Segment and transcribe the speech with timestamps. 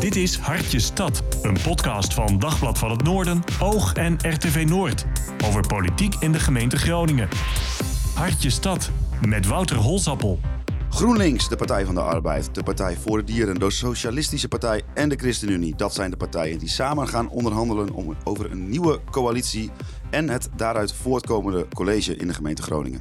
[0.00, 5.04] Dit is Hartje Stad, een podcast van Dagblad van het Noorden, Oog en RTV Noord.
[5.44, 7.28] Over politiek in de gemeente Groningen.
[8.14, 8.90] Hartje Stad,
[9.26, 10.40] met Wouter Holsappel.
[10.90, 15.08] GroenLinks, de Partij van de Arbeid, de Partij voor de Dieren, de Socialistische Partij en
[15.08, 15.76] de ChristenUnie.
[15.76, 19.70] Dat zijn de partijen die samen gaan onderhandelen om, over een nieuwe coalitie
[20.10, 23.00] en het daaruit voortkomende college in de gemeente Groningen.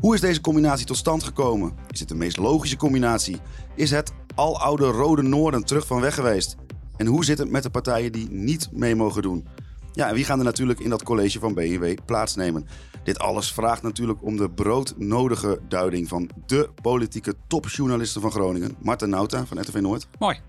[0.00, 1.72] Hoe is deze combinatie tot stand gekomen?
[1.90, 3.40] Is het de meest logische combinatie?
[3.74, 6.56] Is het aloude Rode Noorden terug van weg geweest?
[6.96, 9.48] En hoe zit het met de partijen die niet mee mogen doen?
[9.92, 12.66] Ja, en wie gaan er natuurlijk in dat college van BNW plaatsnemen?
[13.04, 18.76] Dit alles vraagt natuurlijk om de broodnodige duiding van de politieke topjournalisten van Groningen.
[18.82, 20.06] Marten Nauta van RTV Noord.
[20.18, 20.40] Mooi.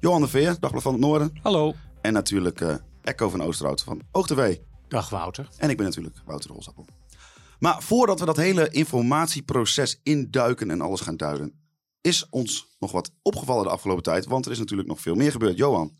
[0.00, 1.30] Johan de Veer, Dagblad van het Noorden.
[1.42, 1.74] Hallo.
[2.00, 4.56] En natuurlijk uh, Echo van Oosterhout van OogTV.
[4.88, 5.48] Dag Wouter.
[5.56, 6.86] En ik ben natuurlijk Wouter Holsappel.
[7.58, 11.52] Maar voordat we dat hele informatieproces induiken en alles gaan duiden,
[12.06, 14.26] is ons nog wat opgevallen de afgelopen tijd.
[14.26, 15.56] Want er is natuurlijk nog veel meer gebeurd.
[15.56, 15.96] Johan.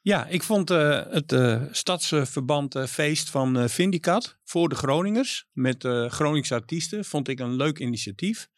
[0.00, 5.84] Ja, ik vond uh, het uh, stadsverband uh, feest van Vindicat voor de Groningers met
[6.08, 8.48] Groningse artiesten vond ik een leuk initiatief.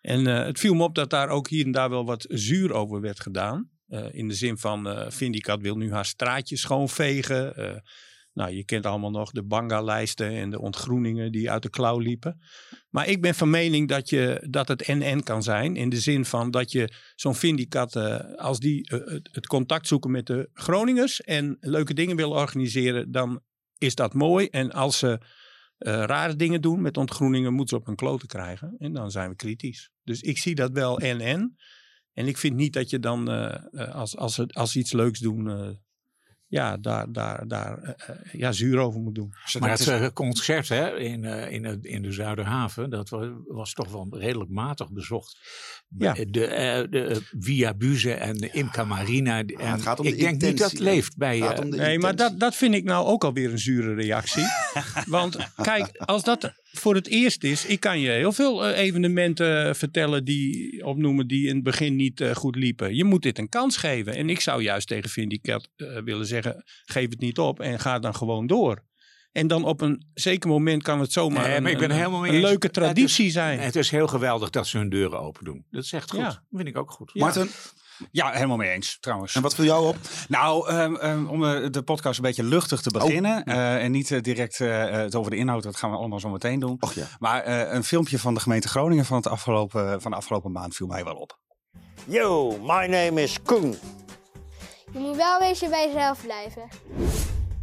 [0.00, 3.00] En het viel me op dat daar ook hier en daar wel wat zuur over
[3.00, 3.70] werd gedaan.
[4.10, 7.54] in de zin van Vindicat wil nu haar straatjes schoonvegen.
[8.34, 12.40] Nou, je kent allemaal nog de banga-lijsten en de ontgroeningen die uit de klauw liepen.
[12.90, 15.76] Maar ik ben van mening dat, je, dat het en-en kan zijn.
[15.76, 20.10] In de zin van dat je zo'n vindicat, uh, als die uh, het contact zoeken
[20.10, 23.40] met de Groningers en leuke dingen willen organiseren, dan
[23.78, 24.46] is dat mooi.
[24.46, 25.18] En als ze uh,
[26.04, 28.74] rare dingen doen met ontgroeningen, moeten ze op hun kloten krijgen.
[28.78, 29.90] En dan zijn we kritisch.
[30.02, 31.56] Dus ik zie dat wel en-en.
[32.12, 33.28] En ik vind niet dat je dan,
[33.92, 35.78] als, als, als iets leuks doen,
[36.46, 39.32] ja, daar, daar, daar uh, ja, zuur over moet doen.
[39.58, 40.12] Maar het is...
[40.12, 44.50] concert hè, in, uh, in, de, in de Zuiderhaven, dat was, was toch wel redelijk
[44.50, 45.38] matig bezocht.
[45.98, 46.12] Ja.
[46.12, 49.38] De, uh, de Via Buze en de Imca Marina.
[49.38, 51.38] En het gaat om ik de denk niet dat het leeft bij...
[51.38, 51.98] nee, intentie.
[51.98, 54.44] maar dat, dat vind ik nou ook alweer een zure reactie.
[55.06, 59.76] Want kijk, als dat voor het eerst is, ik kan je heel veel uh, evenementen
[59.76, 62.94] vertellen die opnoemen die in het begin niet uh, goed liepen.
[62.94, 64.14] Je moet dit een kans geven.
[64.14, 66.33] En ik zou juist tegen Vindicat uh, willen zeggen,
[66.84, 68.84] geef het niet op en ga dan gewoon door.
[69.32, 72.26] En dan op een zeker moment kan het zomaar nee, een, ik ben een, helemaal
[72.26, 73.58] een leuke traditie het is, zijn.
[73.58, 75.66] Het is heel geweldig dat ze hun deuren open doen.
[75.70, 76.20] Dat is echt goed.
[76.20, 76.26] Ja.
[76.26, 77.10] Dat vind ik ook goed.
[77.12, 77.24] Ja.
[77.24, 77.50] Martin?
[78.10, 79.34] Ja, helemaal mee eens trouwens.
[79.34, 79.96] En wat viel jou op?
[80.28, 83.38] Nou, um, um, om uh, de podcast een beetje luchtig te beginnen.
[83.38, 83.54] Oh.
[83.54, 86.60] Uh, en niet uh, direct het over de inhoud, dat gaan we allemaal zo meteen
[86.60, 86.76] doen.
[86.80, 87.06] Och, ja.
[87.18, 90.86] Maar een filmpje van de gemeente Groningen van, het afgelopen, van de afgelopen maand viel
[90.86, 91.38] mij wel op.
[92.06, 93.74] Yo, my name is Koen.
[94.94, 96.68] Je moet wel een beetje bij jezelf blijven.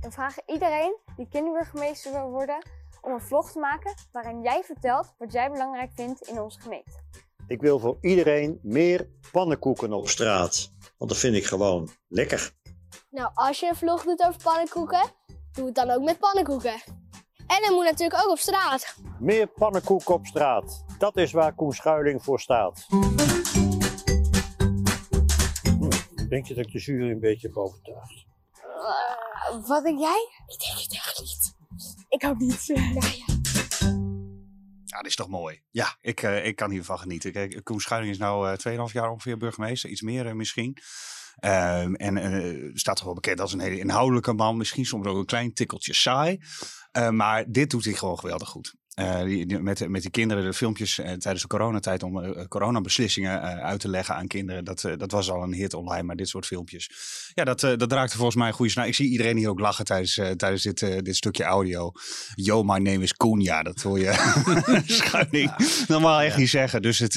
[0.02, 2.66] We vragen iedereen die kinderburgemeester wil worden
[3.02, 6.92] om een vlog te maken waarin jij vertelt wat jij belangrijk vindt in onze gemeente.
[7.48, 10.72] Ik wil voor iedereen meer pannenkoeken op straat.
[10.98, 12.52] Want dat vind ik gewoon lekker.
[13.10, 15.04] Nou, als je een vlog doet over pannenkoeken,
[15.52, 16.82] doe het dan ook met pannenkoeken.
[17.48, 18.96] En het moet natuurlijk ook op straat.
[19.20, 20.84] Meer pannenkoeken op straat.
[20.98, 22.88] Dat is waar Koen Schuiling voor staat.
[26.32, 28.26] Denk je dat ik de jury een beetje heb overtuigd?
[28.54, 30.30] Uh, wat denk jij?
[30.48, 31.56] Ik denk het echt niet.
[32.10, 32.68] Ik hoop niet.
[32.68, 33.40] nou ja.
[34.86, 35.64] Ja, dat is toch mooi.
[35.70, 37.32] Ja, ik, uh, ik kan hiervan genieten.
[37.32, 39.90] Kijk, Koen Schuiling is nu uh, 2,5 jaar ongeveer burgemeester.
[39.90, 40.78] Iets meer uh, misschien.
[41.40, 44.58] Uh, en uh, staat toch wel bekend als een hele inhoudelijke man.
[44.58, 46.40] Misschien soms ook een klein tikkeltje saai.
[46.98, 48.76] Uh, maar dit doet hij gewoon geweldig goed.
[49.02, 52.30] Uh, die, die, met, met die kinderen, de filmpjes uh, tijdens de coronatijd om uh,
[52.48, 54.66] coronabeslissingen uit te leggen aan kinderen.
[54.66, 56.90] Dat, dat was al een hit online, maar dit soort filmpjes.
[57.34, 58.88] Ja, dat, dat raakte volgens mij een goede snaar.
[58.88, 61.92] Ik zie iedereen hier ook lachen tijdens, tijdens dit, dit stukje audio.
[62.36, 63.40] Yo, my name is Koen.
[63.42, 64.14] Ja, dat hoor je
[64.86, 65.52] schuiling
[65.88, 66.40] normaal echt ja.
[66.40, 66.82] niet zeggen.
[66.82, 67.14] Dus het,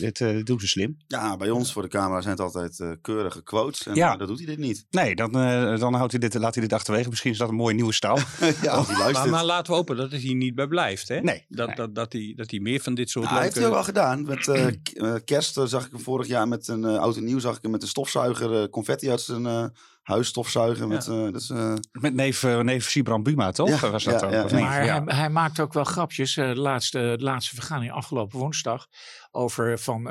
[0.00, 0.96] dit doet ze slim.
[1.06, 3.86] Ja, bij ons voor de camera zijn het altijd keurige quotes.
[3.86, 4.16] En ja.
[4.16, 4.86] dat doet hij dit niet.
[4.90, 5.32] Nee, dan,
[5.78, 7.08] dan houdt hij dit, laat hij dit achterwege.
[7.08, 8.16] Misschien is dat een mooie nieuwe stijl.
[8.62, 9.12] ja, die luistert.
[9.12, 11.07] Maar, maar laten we hopen dat het hier niet bij blijft.
[11.08, 11.20] Hè?
[11.20, 11.44] Nee.
[11.48, 11.76] Dat, nee.
[11.76, 13.52] dat, dat, hij, dat hij meer van dit soort nou, leuke...
[13.52, 14.22] heeft hij ook al gedaan.
[14.22, 17.38] Met uh, kerst uh, zag ik hem vorig jaar met een uh, oud en nieuw
[17.38, 19.72] zag ik hem met een stofzuiger confetti uit zijn
[20.02, 20.88] huis stofzuigen.
[20.88, 21.30] Met, ja.
[21.30, 21.52] dus,
[21.92, 23.80] met neef, neef Sibran Buma, toch?
[23.80, 24.32] Ja, Was dat ja, ook?
[24.32, 24.58] ja, Of ja.
[24.58, 25.04] Maar ja.
[25.04, 26.34] hij, hij, maakt ook wel grapjes.
[26.34, 28.86] de, laatste, de laatste vergadering afgelopen woensdag
[29.30, 30.02] over van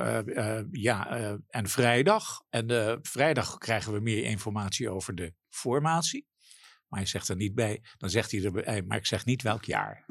[0.71, 1.09] ja
[1.47, 2.41] en vrijdag.
[2.49, 6.26] En vrijdag krijgen we meer informatie over de formatie.
[6.89, 7.81] Maar hij zegt er niet bij.
[7.97, 10.05] Dan zegt hij erbij, maar ik zeg niet welk jaar.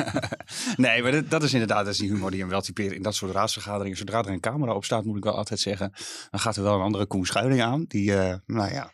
[0.76, 3.02] nee, maar dat, dat, is inderdaad dat is die humor die hem wel typeert in
[3.02, 3.96] dat soort raadsvergaderingen.
[3.96, 5.92] Zodra er een camera op staat, moet ik wel altijd zeggen.
[6.30, 7.84] Dan gaat er wel een andere Koen Schuiling aan.
[7.88, 8.92] Die, uh, nou ja,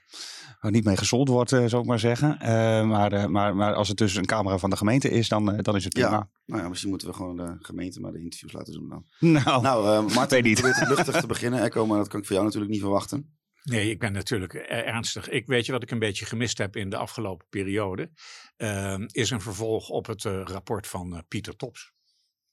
[0.60, 2.38] waar niet mee gesold wordt, uh, zou ik maar zeggen.
[2.42, 2.48] Uh,
[2.88, 5.84] maar, maar, maar als het dus een camera van de gemeente is, dan, dan is
[5.84, 6.10] het prima.
[6.10, 9.04] Ja, nou ja, misschien moeten we gewoon de gemeente maar de interviews laten doen dan.
[9.18, 10.60] Nou, nou uh, Martin, niet.
[10.60, 11.62] probeert luchtig te beginnen.
[11.62, 13.37] Echo, maar dat kan ik van jou natuurlijk niet verwachten.
[13.68, 15.28] Nee, ik ben natuurlijk eh, ernstig.
[15.28, 18.10] Ik weet je wat ik een beetje gemist heb in de afgelopen periode.
[18.56, 21.92] Ehm, is een vervolg op het eh, rapport van eh, Pieter Tops.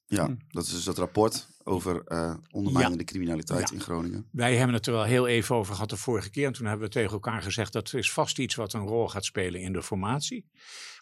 [0.08, 0.34] Ja, Hm.
[0.48, 3.74] dat is dus dat rapport over eh ondermijnende criminaliteit Ja.
[3.74, 4.28] in Groningen.
[4.32, 6.46] Wij hebben het er wel heel even over gehad de vorige keer.
[6.46, 9.24] En toen hebben we tegen elkaar gezegd dat is vast iets wat een rol gaat
[9.24, 10.46] spelen in de formatie.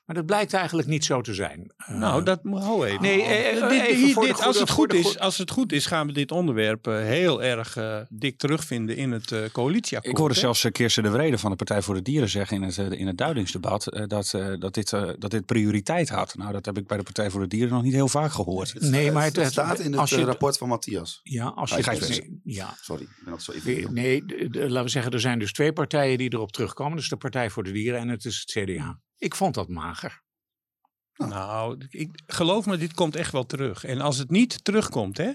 [0.04, 1.72] Maar dat blijkt eigenlijk niet zo te zijn.
[1.76, 3.02] Eh, Nou, dat hou even.
[3.02, 5.86] Nee, eh, eh, Dit- even dit- als, het goed is, goede- als het goed is,
[5.86, 10.12] gaan we dit onderwerp eh, heel erg eh, dik terugvinden in het eh coalitieakkoord.
[10.12, 10.40] Ik hoorde hè?
[10.40, 12.90] zelfs eh, Kirsten de Vrede van de Partij voor de Dieren zeggen in het, eh,
[12.90, 16.34] in het duidingsdebat eh, dat, eh, dat, dit, eh, dat dit prioriteit had.
[16.36, 18.80] Nou, dat heb ik bij de Partij voor de Dieren nog niet heel vaak gehoord.
[18.80, 21.20] Nee, maar het, het staat in het als je eh, het- rapport van Matthias.
[21.22, 22.74] Ja, als je nee, ja.
[22.80, 23.94] Sorry, ik ben altijd zo even.
[23.94, 26.96] Nee, laten we zeggen, er zijn dus twee partijen die erop terugkomen.
[26.96, 29.00] Dus de Partij voor de Dieren en het is het CDA.
[29.18, 30.22] Ik vond dat mager.
[31.16, 33.84] Nou, ik, geloof me, dit komt echt wel terug.
[33.84, 35.32] En als het niet terugkomt, hè,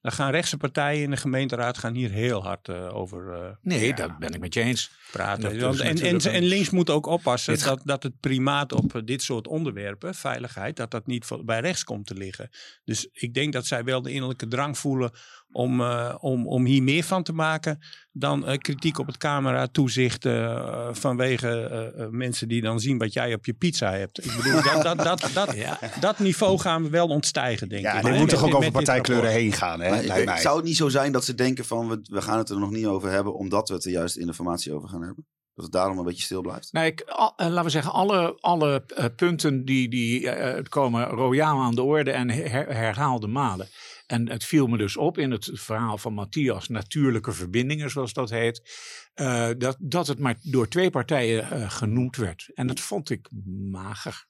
[0.00, 3.94] dan gaan rechtse partijen in de gemeenteraad gaan hier heel hard eh, over eh, Nee,
[3.94, 4.90] dat ben ik met je eens.
[5.12, 5.58] praten.
[5.58, 9.22] Dat en, en, links moet ook oppassen Dit- dat, dat het primaat op eh, dit
[9.22, 12.50] soort onderwerpen, veiligheid, dat dat niet bij rechts komt te liggen.
[12.84, 15.10] Dus ik denk dat zij wel de innerlijke drang voelen
[15.56, 17.78] om, eh, om, om hier meer van te maken
[18.12, 23.12] dan eh, kritiek op het camera-toezicht eh, vanwege eh, eh, mensen die dan zien wat
[23.12, 24.24] jij op je pizza hebt.
[24.24, 25.78] Ik bedoel, dat, dat, dat, dat, Ja.
[26.00, 28.02] dat niveau gaan we wel ontstijgen, denk Ja, ik.
[28.04, 29.90] dit hè, moet toch ook over partijkleuren heen gaan, hè?
[29.90, 30.40] Maar ik- lijkt mij.
[30.40, 32.70] zou het niet zo zijn dat ze denken van we, we gaan het er nog
[32.70, 35.26] niet over hebben omdat we het er juist in de formatie over gaan hebben?
[35.54, 36.72] Dat het daarom een beetje stil blijft?
[36.72, 38.84] Nou, ik, al- laten we zeggen, alle, alle
[39.16, 40.30] punten die, die
[40.68, 43.68] komen royaal aan de orde en her- herhaalde malen.
[44.06, 48.30] En het viel me dus op in het verhaal van Matthias, natuurlijke verbindingen zoals dat
[48.30, 48.70] heet,
[49.14, 52.50] eh, dat, dat het maar door twee partijen eh, genoemd werd.
[52.54, 53.28] En dat vond ik
[53.70, 54.26] mager.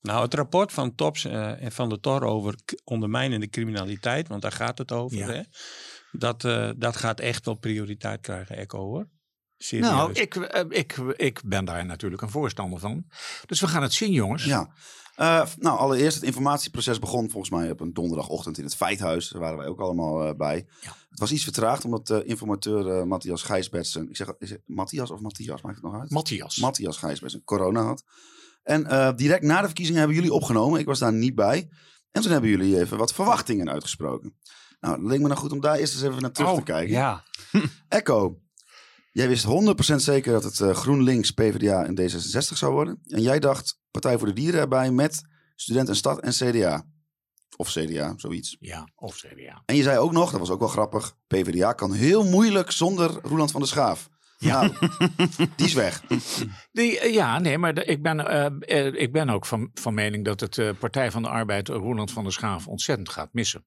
[0.00, 2.54] Nou, het rapport van Tops eh, en van de Tor over
[2.84, 5.26] ondermijnende criminaliteit, want daar gaat het over, Ja.
[5.26, 5.42] hè?
[6.12, 6.40] Dat,
[6.80, 9.08] dat gaat echt wel prioriteit krijgen, Echo hoor.
[9.56, 9.90] Serieus.
[9.90, 10.34] Nou, ik,
[10.68, 13.04] ik, ik ben daar natuurlijk een voorstander van.
[13.46, 14.44] Dus we gaan het zien, jongens.
[14.44, 14.72] Ja.
[15.14, 19.28] Eh, nou, allereerst, het informatieproces begon volgens mij op een donderdagochtend in het Feithuis.
[19.28, 20.66] Daar waren wij ook allemaal eh, bij.
[20.80, 20.96] Ja.
[21.10, 24.08] Het was iets vertraagd omdat de informateur eh, Matthias Gijsbertsen...
[24.08, 25.62] Ik zeg, is het Matthias of Matthias?
[25.62, 26.10] Maakt het nog uit?
[26.10, 26.56] Matthias.
[26.56, 28.04] Matthias Gijsbertsen corona had.
[28.62, 30.80] En eh, direct na de verkiezingen hebben jullie opgenomen.
[30.80, 31.68] Ik was daar niet bij.
[32.10, 34.34] En toen hebben jullie even wat verwachtingen uitgesproken.
[34.80, 36.94] Nou, het leek me nou goed om daar eerst eens even naar terug te kijken.
[36.94, 37.24] Ja,
[37.88, 38.38] Echo,
[39.12, 39.48] jij wist 100%
[39.94, 43.00] zeker dat het eh, GroenLinks, PvdA en D66 zou worden.
[43.06, 45.22] En jij dacht Partij voor de Dieren erbij met
[45.54, 46.84] Student en Stad en CDA.
[47.56, 48.56] Of CDA, zoiets.
[48.60, 49.62] Ja, of CDA.
[49.66, 53.10] En je zei ook nog, dat was ook wel grappig, PvdA kan heel moeilijk zonder
[53.22, 54.08] Roeland van der Schaaf.
[54.38, 54.60] Ja.
[54.62, 54.74] Nou,
[55.56, 56.02] die is weg.
[56.72, 59.94] Die, eh, ja, nee, maar de- ik, ben, eh, eh, ik ben ook van, van
[59.94, 63.64] mening dat het Partij van de Arbeid Roeland van der Schaaf ontzettend gaat missen.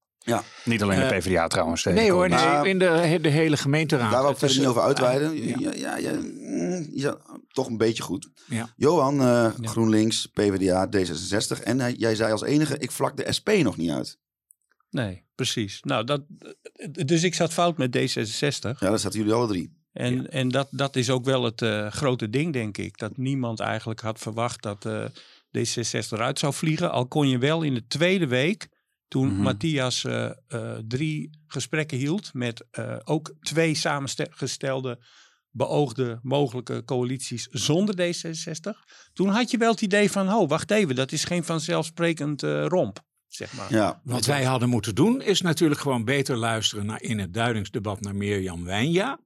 [0.65, 1.83] Niet alleen de Eh, PvdA trouwens.
[1.83, 4.11] Nee hoor, nee, in de, de hele gemeenteraad.
[4.11, 5.47] Daar wil ik verder niet over eh, uitweiden.
[5.47, 5.55] ja.
[5.59, 7.17] Ja, ja, ja, mm, ja,
[7.47, 8.29] toch een beetje goed.
[8.47, 8.69] Ja.
[8.75, 11.63] Johan, eh, GroenLinks, PvdA, D66.
[11.63, 14.19] En jij zei als enige, ik vlak de SP nog niet uit.
[14.89, 15.79] Nee, precies.
[15.81, 16.21] Nou, dat,
[17.05, 18.79] dus ik zat fout met D66.
[18.79, 19.83] Ja, dat zaten jullie alle drie.
[19.93, 22.97] En, en dat, dat is ook wel het eh, grote ding, denk ik.
[22.97, 25.05] Dat niemand eigenlijk had verwacht dat eh
[25.57, 26.91] D66 eruit zou vliegen.
[26.91, 28.67] Al kon je wel in de tweede week,
[29.07, 29.41] toen Mhm.
[29.41, 34.99] Matthias eh, eh, drie gesprekken hield met eh, ook twee samengestelde
[35.51, 38.71] beoogde mogelijke coalities zonder D66.
[39.13, 42.65] Toen had je wel het idee van, oh, wacht even, dat is geen vanzelfsprekend eh,
[42.65, 43.73] romp, zeg maar.
[43.73, 48.01] Ja, Wat wij hadden moeten doen is natuurlijk gewoon beter luisteren naar, in het duidingsdebat
[48.01, 49.19] naar Mirjam Wijnja.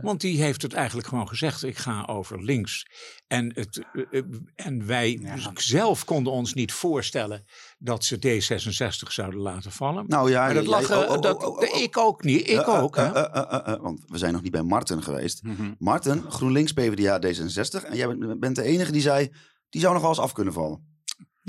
[0.00, 2.86] Want die heeft het eigenlijk gewoon gezegd, ik ga over links.
[3.26, 4.24] En, het, eh, eh,
[4.54, 7.44] en wij dus zelf konden ons niet voorstellen
[7.78, 10.04] dat ze D66 zouden laten vallen.
[10.08, 10.44] nou ja.
[10.44, 12.82] maar dat lag, oh, eh, oh, oh, dat, oh, ik ook niet, ik Eh, eh,
[12.82, 12.96] ook.
[12.96, 15.42] eh, eh, eh, eh, want we zijn nog niet bij Marten geweest.
[15.42, 15.72] Mhm.
[15.78, 17.84] Marten, GroenLinks, PvdA, D66.
[17.84, 19.32] En jij bent de enige die zei,
[19.68, 20.89] die zou nog wel eens af kunnen vallen.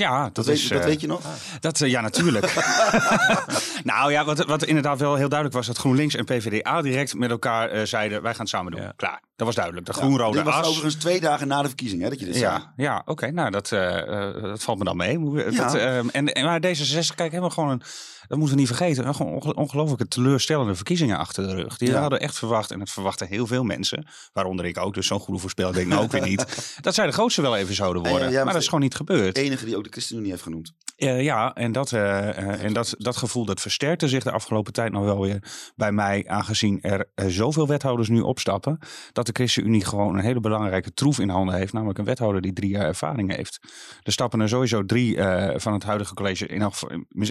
[0.01, 1.22] Ja, dat, Dat, is, weet, dat eh, weet je nog?
[1.60, 2.53] Dat, eh, ja, natuurlijk.
[3.84, 7.29] nou ja, wat, wat inderdaad wel heel duidelijk was, dat GroenLinks en PvdA direct met
[7.29, 8.81] elkaar eh, zeiden, wij gaan het samen doen.
[8.81, 8.93] Ja.
[8.96, 9.86] Klaar, dat was duidelijk.
[9.86, 10.67] De Ja, groen-rode dit was as.
[10.67, 12.51] overigens twee dagen na de verkiezing hè, dat je dit zei.
[12.53, 13.31] Ja, ja oké.
[13.31, 15.19] Nou, dat, eh, eh, dat valt me dan mee.
[15.19, 15.51] Ja.
[15.51, 17.81] Dat, ehm, en, en, maar D66, kijk, hebben gewoon een,
[18.27, 21.77] dat moeten we niet vergeten, een gewoon onge- ongelooflijke teleurstellende verkiezingen achter de rug.
[21.77, 22.00] Die Ja.
[22.00, 25.39] hadden echt verwacht, en dat verwachten heel veel mensen, waaronder ik ook, dus zo'n goede
[25.39, 28.10] voorspeller ben ik nou ook weer niet, dat zij de grootste wel even zouden En,
[28.10, 28.27] worden.
[28.27, 29.36] eh, jij maar bent dat is gewoon niet gebeurd.
[29.36, 30.74] De enige die ook de ChristenUnie heeft genoemd.
[30.95, 35.21] Ja, en, dat, en dat, dat gevoel dat versterkte zich de afgelopen tijd nog wel
[35.21, 35.43] weer
[35.75, 36.24] bij mij.
[36.27, 38.79] Aangezien er zoveel wethouders nu opstappen.
[39.12, 41.73] Dat de ChristenUnie gewoon een hele belangrijke troef in handen heeft.
[41.73, 43.59] Namelijk een wethouder die drie jaar ervaring heeft.
[44.03, 46.47] Er stappen er sowieso drie eh, van het huidige college.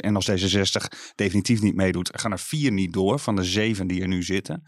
[0.00, 4.02] En als D66 definitief niet meedoet, gaan er vier niet door van de zeven die
[4.02, 4.62] er nu zitten.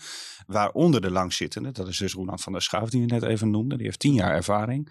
[0.46, 3.76] Waaronder de langzittende, dat is dus Roland van der Schaaf die je net even noemde.
[3.76, 4.88] Die heeft tien jaar ervaring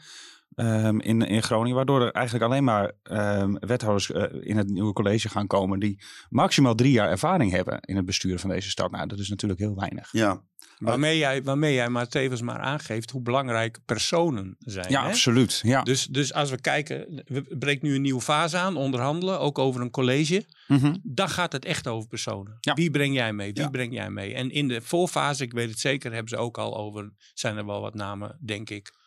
[0.56, 1.76] ehm, in, in Groningen.
[1.76, 6.04] Waardoor er eigenlijk alleen maar ehm, wethouders eh, in het nieuwe college gaan komen die
[6.30, 8.92] maximaal drie jaar ervaring hebben in het besturen van deze stad.
[8.92, 10.10] Nou, dat is natuurlijk heel weinig.
[10.12, 10.42] Ja,
[10.82, 14.90] Waarmee jij, waarmee jij maar tevens maar aangeeft hoe belangrijk personen zijn.
[14.90, 15.08] Ja, hè?
[15.08, 15.60] absoluut.
[15.64, 15.82] Ja.
[15.84, 19.82] Dus, dus als we kijken, we breken nu een nieuwe fase aan, onderhandelen, ook over
[19.82, 20.46] een college.
[20.68, 20.96] Mhm.
[21.04, 22.58] Dan gaat het echt over personen.
[22.60, 22.74] Ja.
[22.74, 23.54] Wie breng jij mee?
[23.54, 23.70] Wie Ja.
[23.70, 24.34] breng jij mee?
[24.34, 27.66] En in de voorfase, ik weet het zeker, hebben ze ook al over, zijn er
[27.66, 29.00] wel wat namen, denk ik.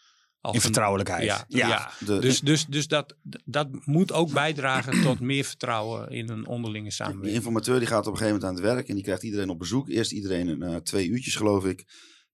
[0.53, 1.25] In vertrouwelijkheid.
[1.25, 1.69] Ja, Ja.
[1.69, 1.91] ja.
[2.07, 6.85] de, Dus, dus, dus dat, dat moet ook bijdragen tot meer vertrouwen in een onderlinge
[6.85, 7.35] Die samenwerking.
[7.35, 9.59] informateur die gaat op een gegeven moment aan het werk en die krijgt iedereen op
[9.59, 9.89] bezoek.
[9.89, 11.85] Eerst iedereen een, eh, twee uurtjes, geloof ik.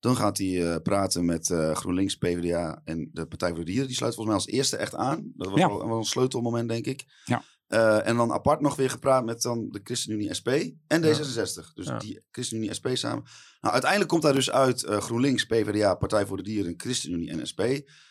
[0.00, 3.86] Dan gaat hij eh, praten met eh, GroenLinks, PvdA en de Partij voor de Dieren.
[3.86, 5.32] Die sluit volgens mij als eerste echt aan.
[5.36, 5.68] Dat was Ja.
[5.68, 7.04] wel, wel een sleutelmoment, denk ik.
[7.24, 7.42] Ja.
[7.70, 10.48] Eh, en dan apart nog weer gepraat met dan de ChristenUnie SP
[10.86, 11.14] en Ja.
[11.14, 11.72] D66.
[11.74, 11.98] Dus Ja.
[11.98, 13.24] die ChristenUnie SP samen.
[13.60, 17.46] Nou, uiteindelijk komt daar dus uit eh, GroenLinks, PvdA, Partij voor de Dieren, ChristenUnie en
[17.50, 17.60] SP.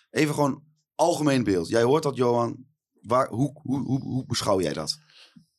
[0.10, 0.63] Even gewoon
[0.96, 1.68] algemeen beeld.
[1.68, 2.66] Jij hoort dat, Johan.
[3.01, 5.00] Waar, hoe, hoe, hoe, hoe beschouw jij dat?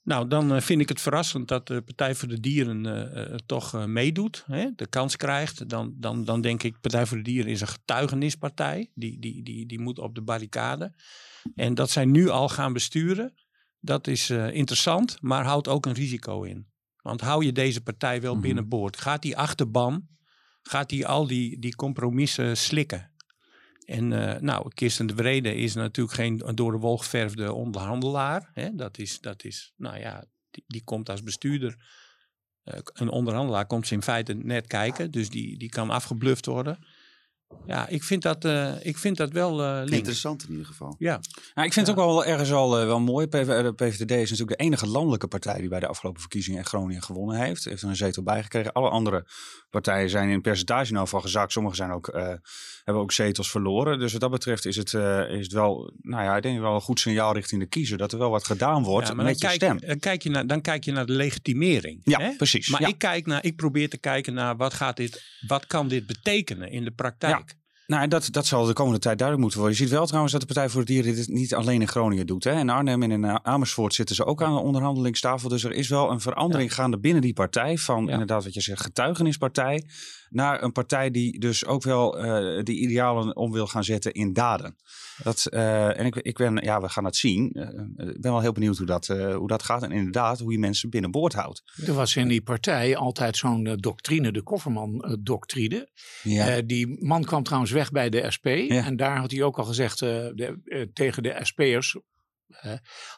[0.03, 4.45] Nou, dan eh, vind ik het verrassend dat de Partij voor de Dieren toch meedoet,
[4.47, 5.69] hè, de kans krijgt.
[5.69, 8.91] Dan, dan, dan denk ik, Partij voor de Dieren is een getuigenispartij.
[8.95, 10.95] Die, die, die, die moet op de barricade.
[11.55, 13.35] En dat zij nu al gaan besturen,
[13.81, 16.69] dat is eh, interessant, maar houdt ook een risico in.
[17.03, 18.43] Want hou je deze partij wel Mhm.
[18.43, 18.97] binnenboord?
[18.97, 20.09] Gaat die achterban,
[20.63, 23.11] gaat die al die, die compromissen slikken?
[23.85, 28.51] En eh, nou, Kirsten de Vrede is natuurlijk geen door de wol geverfde onderhandelaar.
[28.55, 28.75] Hè?
[28.75, 31.77] Dat, is, dat is, nou ja, die, die komt als bestuurder.
[32.63, 36.79] eh, een onderhandelaar komt ze in feite net kijken, dus die, die kan afgebluft worden.
[37.67, 39.91] Ja, ik vind dat, eh, ik vind dat wel eh link.
[39.91, 40.95] Interessant in ieder geval.
[40.99, 41.21] Ja,
[41.55, 43.27] Nou, ik vind het ook wel ergens al eh, wel mooi.
[43.27, 46.65] PV, de PVDD is natuurlijk de enige landelijke partij die bij de afgelopen verkiezingen in
[46.65, 47.65] Groningen gewonnen heeft.
[47.65, 48.73] Heeft er een zetel bijgekregen.
[48.73, 49.25] Alle andere
[49.71, 51.53] partijen zijn in percentage nou van gezakt.
[51.53, 52.33] Sommigen zijn ook, eh,
[52.85, 53.99] hebben ook zetels verloren.
[53.99, 56.75] Dus wat dat betreft is het, eh, is het wel, nou ja, ik denk wel
[56.75, 57.99] een goed signaal richting de kiezer.
[57.99, 59.89] Dat er wel wat gedaan wordt ja maar dan met je kijk, stem.
[59.89, 62.01] dan, kijk je naar, dan kijk je naar de legitimering.
[62.05, 62.37] Ja, hè?
[62.37, 62.69] precies.
[62.69, 62.87] Maar ja.
[62.87, 66.71] ik, kijk naar, ik probeer te kijken naar wat, gaat dit, wat kan dit betekenen
[66.71, 67.40] in de praktijk.
[67.91, 69.79] Nou, dat, dat zal de komende tijd duidelijk moeten worden.
[69.79, 72.27] Je ziet wel trouwens dat de Partij voor de Dieren dit niet alleen in Groningen
[72.27, 72.45] doet.
[72.45, 72.59] Hè.
[72.59, 75.49] In Arnhem en in eh, Amersfoort zitten ze ook aan de onderhandelingstafel.
[75.49, 77.79] Dus er is wel een verandering gaande binnen die partij.
[77.79, 78.13] Van Ja.
[78.13, 79.85] inderdaad wat je zegt, getuigenispartij.
[80.29, 84.33] Naar een partij die dus ook wel eh, die idealen om wil gaan zetten in
[84.33, 84.77] daden.
[85.23, 87.47] Dat, eh, en ik, ik ben, ja, we gaan het zien.
[87.97, 89.83] Ik ben wel heel benieuwd hoe dat, hoe dat gaat.
[89.83, 91.63] En inderdaad, hoe je mensen binnenboord houdt.
[91.87, 95.89] Er was in die partij altijd zo'n doctrine, de Kofferman-doctrine.
[96.23, 96.61] Ja.
[96.61, 98.47] Die man kwam trouwens weg bij de SP.
[98.47, 101.99] En daar had hij ook al gezegd eh, de, eh, tegen de SP'ers.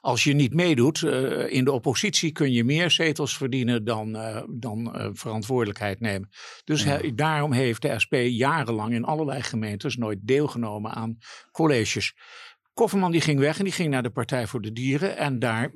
[0.01, 4.13] als je niet meedoet eh, in de oppositie kun je meer zetels verdienen dan,
[4.61, 6.29] dan verantwoordelijkheid nemen.
[6.65, 11.19] Dus hij- daarom heeft de SP jarenlang in allerlei gemeentes nooit deelgenomen aan
[11.51, 12.15] colleges.
[12.75, 15.17] Kofferman die ging weg en die ging naar de Partij voor de Dieren.
[15.17, 15.73] En daar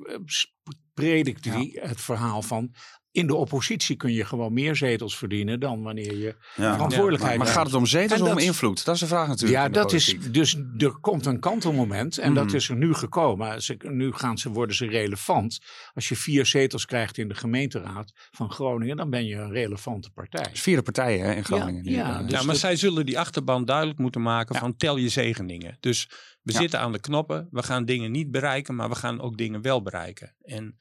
[0.93, 2.73] predikte hij het verhaal van...
[3.11, 5.59] in de oppositie kun je gewoon meer zetels verdienen...
[5.59, 6.73] dan wanneer je Ja.
[6.73, 7.57] verantwoordelijkheid maar neemt.
[7.57, 8.85] gaat het om zetels En of om invloed?
[8.85, 9.51] Dat is de vraag natuurlijk.
[9.61, 12.55] Ja, dat is dus er komt een kantelmoment en dat Mhm.
[12.55, 13.61] is er nu gekomen.
[13.61, 15.59] Ze, nu gaan ze, worden ze relevant.
[15.93, 20.09] Als je vier zetels krijgt in de gemeenteraad van Groningen, dan ben je een relevante
[20.11, 20.49] partij.
[20.51, 21.83] Is vierde partijen hè, in Groningen.
[21.91, 24.97] ja, Eh, dus ja, maar dat- zij zullen die achterban duidelijk moeten maken van tel
[24.97, 25.77] je zegeningen.
[25.79, 26.09] Dus
[26.41, 26.59] we Ja.
[26.59, 27.47] zitten aan de knoppen.
[27.51, 30.35] We gaan dingen niet bereiken, maar we gaan ook dingen wel bereiken.
[30.41, 30.77] En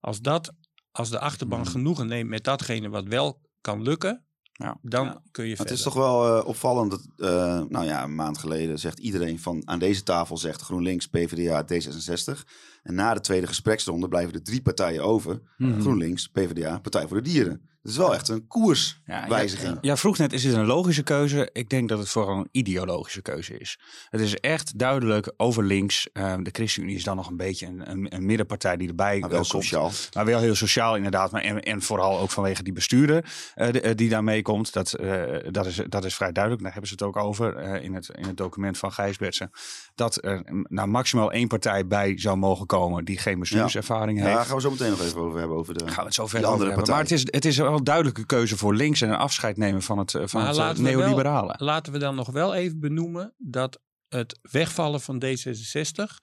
[0.00, 0.52] als, dat,
[0.94, 1.68] als de achterban Hmm.
[1.70, 4.78] genoegen neemt met datgene wat wel kan lukken, Ja.
[4.82, 5.22] dan Ja.
[5.30, 5.76] kun je Het verder.
[5.76, 9.62] is toch wel eh, opvallend dat, eh, nou ja, een maand geleden zegt iedereen van
[9.68, 12.44] aan deze tafel zegt GroenLinks, PvdA, D66.
[12.82, 15.40] En na de tweede gespreksronde blijven er drie partijen over.
[15.56, 15.80] Mhm.
[15.80, 17.68] GroenLinks, PvdA, Partij voor de Dieren.
[17.84, 19.78] Het is wel echt een koerswijziging.
[19.80, 21.48] Ja, vroeg net, is dit een logische keuze?
[21.52, 23.78] Ik denk dat het vooral een ideologische keuze is.
[24.10, 26.08] Het is echt duidelijk over links.
[26.12, 29.30] Ehm, de ChristenUnie is dan nog een beetje een, een, een middenpartij die erbij Maar
[29.30, 29.62] wel eh, komt.
[29.64, 29.90] sociaal.
[30.14, 31.30] Maar wel heel sociaal inderdaad.
[31.30, 33.24] Maar en, en vooral ook vanwege die bestuurder
[33.54, 34.72] eh, de- eh, die daarmee komt.
[34.72, 36.62] Dat, eh, dat, is, dat is vrij duidelijk.
[36.62, 39.50] Daar hebben ze het ook over eh, in, het, in het document van Gijs Bertsen.
[39.94, 44.36] Dat er nou, maximaal één partij bij zou mogen komen die geen bestuurservaring Ja, heeft.
[44.36, 45.56] daar gaan we zo meteen nog even over hebben.
[45.56, 46.94] Over de, Gaan we het zo verder andere partij.
[46.94, 49.82] Maar het is, het is wel een duidelijke keuze voor links en een afscheid nemen
[49.82, 51.54] van het, eh, van Maar het eh, laten we wel- neoliberale.
[51.58, 56.18] Laten we dan nog wel even benoemen dat het wegvallen van D66,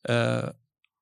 [0.00, 0.48] eh,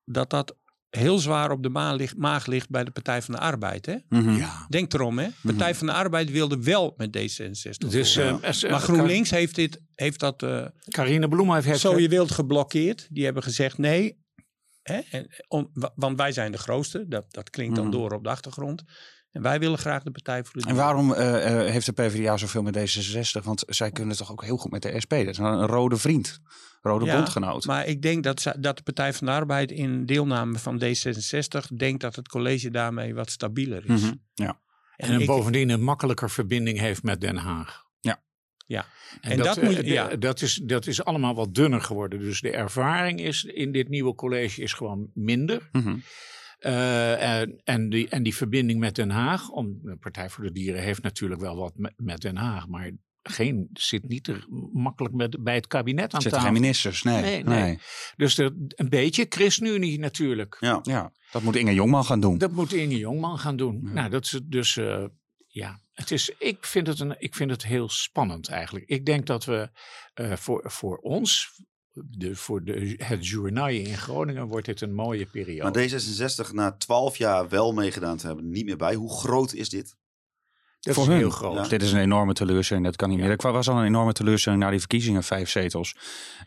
[0.05, 0.55] dat dat
[0.89, 3.85] heel zwaar op de maag ligt, maag ligt bij de Partij van de Arbeid.
[3.85, 3.95] Hè?
[4.09, 4.35] Mhm.
[4.35, 4.65] Ja.
[4.69, 5.27] Denk erom, hè?
[5.43, 7.89] Partij van de Arbeid wilde wel met D66.
[7.89, 8.39] Dus, Ja.
[8.41, 11.79] maar GroenLinks heeft, dit, heeft dat eh, Carine Bloem heeft...
[11.79, 13.07] zo je wilt geblokkeerd.
[13.09, 14.25] Die hebben gezegd nee.
[14.81, 14.99] Hè?
[15.11, 15.27] En,
[15.95, 17.07] want wij zijn de grootste.
[17.07, 17.93] Dat, dat klinkt dan Mhm.
[17.95, 18.83] door op de achtergrond.
[19.37, 22.37] En wij willen graag de Partij voor de En waarom eh, eh, heeft de PvdA
[22.37, 23.43] zoveel met D66?
[23.43, 25.09] Want zij kunnen toch ook heel goed met de SP.
[25.09, 26.39] Dat is een, rode vriend.
[26.81, 27.65] Rode Ja, bondgenoot.
[27.65, 31.75] Maar ik denk dat, ze- dat de Partij van de Arbeid in deelname van D66
[31.77, 34.01] denkt dat het college daarmee wat stabieler is.
[34.01, 34.13] Mhm.
[34.33, 34.59] Ja.
[34.95, 37.83] En, ik- bovendien een makkelijker verbinding heeft met Den Haag.
[37.99, 38.21] Ja.
[38.65, 38.85] Ja.
[39.21, 40.15] En, En dat, dat moet eh, ja.
[40.15, 42.19] dat, is, dat is allemaal wat dunner geworden.
[42.19, 45.69] Dus de ervaring is in dit nieuwe college is gewoon minder.
[45.71, 45.95] Mhm.
[46.57, 50.51] Eh, en, en, die, en die verbinding met Den Haag, om, de Partij voor de
[50.51, 52.91] Dieren heeft natuurlijk wel wat met, met Den Haag, maar
[53.29, 56.53] geen, zit niet er makkelijk met, bij het kabinet aan Zitten tafel.
[56.53, 57.21] geen ministers, nee.
[57.21, 57.61] Nee, nee.
[57.61, 57.79] nee.
[58.15, 60.57] Dus er, een beetje ChristenUnie natuurlijk.
[60.59, 60.79] Ja.
[60.83, 62.37] Ja, dat moet Inge Jongman gaan doen.
[62.37, 63.81] Dat moet Inge Jongman gaan doen.
[63.83, 63.91] Ja.
[63.91, 65.05] Nou, dat is dus, eh,
[65.47, 68.85] ja, het is, ik, vind het een, ik vind het heel spannend eigenlijk.
[68.85, 69.69] Ik denk dat we
[70.13, 71.61] eh, voor, voor ons,
[72.05, 75.79] de, voor de, het journaal in Groningen, wordt dit een mooie periode.
[75.79, 78.95] Maar D66 na 12 jaar wel meegedaan te hebben, niet meer bij.
[78.95, 79.95] Hoe groot is dit?
[80.87, 81.19] Dat voor is hun.
[81.19, 81.55] heel groot.
[81.55, 81.67] Ja.
[81.67, 83.29] Dit is een enorme teleurstelling, dat kan niet meer.
[83.29, 85.95] Er was al een enorme teleurstelling na die verkiezingen, vijf zetels.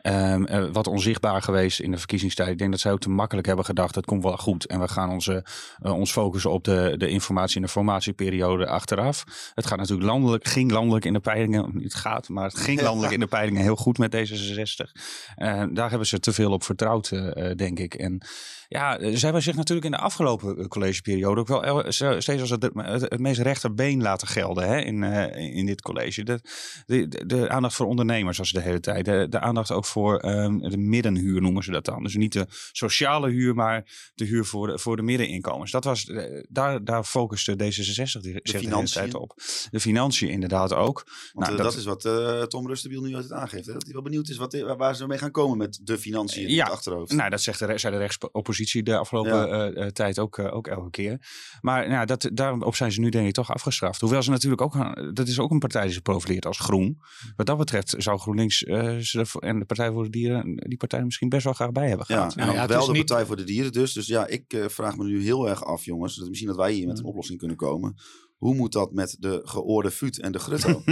[0.03, 2.49] Ehm, eh, wat onzichtbaar geweest in de verkiezingstijd.
[2.49, 4.67] Ik denk dat zij ook te makkelijk hebben gedacht, het komt wel goed.
[4.67, 5.45] En we gaan onze,
[5.83, 9.25] eh, ons focussen op de, de informatie- en de formatieperiode achteraf.
[9.55, 13.13] Het gaat natuurlijk landelijk, ging landelijk in de peilingen, niet gaat, maar het ging landelijk
[13.13, 14.93] in de peilingen heel goed met D66.
[15.37, 17.09] Eh, daar hebben ze te veel op vertrouwd,
[17.57, 17.95] denk ik.
[17.95, 18.23] En
[18.71, 22.51] ja, eh, zij hebben zich natuurlijk in de afgelopen eh, collegeperiode ook wel steeds als
[22.51, 26.23] het, het, meest rechterbeen laten gelden hè, in, eh, in dit college.
[26.25, 26.41] De,
[26.87, 29.05] de, de, de aandacht voor ondernemers was de hele tijd.
[29.05, 32.03] De, de aandacht ook voor ehm, de middenhuur noemen ze dat dan.
[32.03, 35.71] Dus niet de sociale huur, maar de huur voor de, voor de middeninkomens.
[35.71, 36.13] Dat was,
[36.49, 39.35] daar, daar focuste D66 zich de hele tijd op.
[39.71, 41.03] De financiën inderdaad ook.
[41.33, 43.67] Want Nou, dat, dat- is wat Tom Rustenbiel nu altijd aangeeft.
[43.67, 43.73] Hè?
[43.73, 46.55] Dat hij wel benieuwd is wat, waar- ze mee gaan komen met de financiën in
[46.55, 46.65] Ja.
[46.65, 47.13] het achterhoofd.
[47.13, 49.71] Nou, dat zegt de, zei de rechtsoppositie de afgelopen Ja.
[49.71, 51.29] eh, eh, tijd ook, eh, ook elke keer.
[51.61, 54.01] Maar nou, dat, daarop zijn ze nu denk ik toch afgestraft.
[54.01, 54.75] Hoewel ze natuurlijk ook,
[55.15, 56.99] dat is ook een partij die zich profileert als groen.
[57.37, 61.05] Wat dat betreft zou GroenLinks eh, ze en de Partij voor de Dieren die partij
[61.05, 62.31] misschien best wel graag bij hebben Ja, gehad.
[62.33, 63.93] en Nou dan ja, het wel de niet- Partij voor de Dieren dus.
[63.93, 66.17] Dus ja, ik eh, vraag me nu heel erg af, jongens.
[66.17, 67.95] Dat misschien dat wij hier met een oplossing kunnen komen.
[68.37, 70.83] Hoe moet dat met de geoorde Vuut en de Grutto?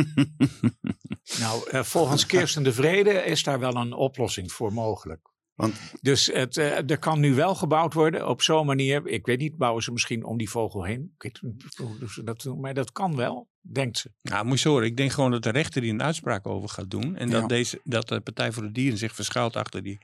[1.40, 5.20] Nou, eh, volgens Kirsten de Vrede is daar wel een oplossing voor mogelijk.
[5.58, 9.06] Want Dus het, eh, er kan nu wel gebouwd worden op zo'n manier.
[9.06, 11.14] Ik weet niet, bouwen ze misschien om die vogel heen?
[11.18, 14.10] Ik weet dat doen, maar dat kan wel, denkt ze.
[14.22, 14.86] Nou, moet je horen.
[14.86, 17.16] Ik denk gewoon dat de rechter die een uitspraak over gaat doen.
[17.16, 17.46] En dat, Ja.
[17.46, 19.98] deze, dat de Partij voor de Dieren zich verschuilt achter die,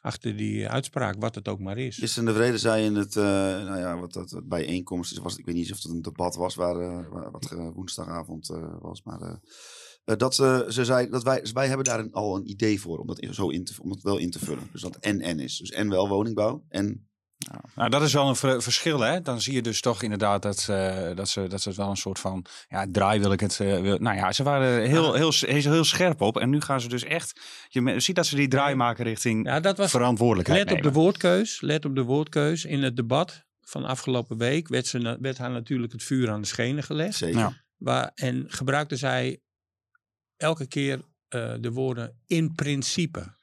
[0.00, 1.96] achter die uitspraak, wat het ook maar is.
[1.98, 5.36] Kirsten de Vrede zei in het, eh, nou ja, wat dat wat bijeenkomst is, was,
[5.36, 9.02] ik weet niet of het een debat was, waar, eh, wat eh, woensdagavond eh, was,
[9.02, 9.36] maar eh, eh,
[10.16, 13.06] dat ze, ze zei dat wij, wij hebben daar een, al een idee voor om
[13.06, 14.68] dat zo in te, om het wel in te vullen.
[14.72, 15.56] Dus dat en-en is.
[15.58, 17.08] Dus en wel woningbouw en
[17.74, 19.20] Nou, dat is wel een ver- verschil, hè?
[19.22, 21.96] Dan zie je dus toch inderdaad dat, eh, dat, ze, dat ze het wel een
[21.96, 22.44] soort van...
[22.68, 23.60] Ja, draai wil ik het...
[23.60, 26.38] eh, wil- nou ja, ze waren heel, heel, heel, heel scherp op.
[26.38, 27.40] En nu gaan ze dus echt...
[27.68, 30.92] Je ziet dat ze die draai maken richting Ja, dat was, verantwoordelijkheid let op de
[30.92, 31.60] woordkeus.
[31.60, 32.64] Let op de woordkeus.
[32.64, 36.46] In het debat van afgelopen week werd, ze, werd haar natuurlijk het vuur aan de
[36.46, 37.14] schenen gelegd.
[37.16, 37.38] zeker.
[37.38, 37.52] Ja.
[37.76, 39.40] Waar, en gebruikte zij
[40.40, 43.34] elke keer eh, de woorden in principe.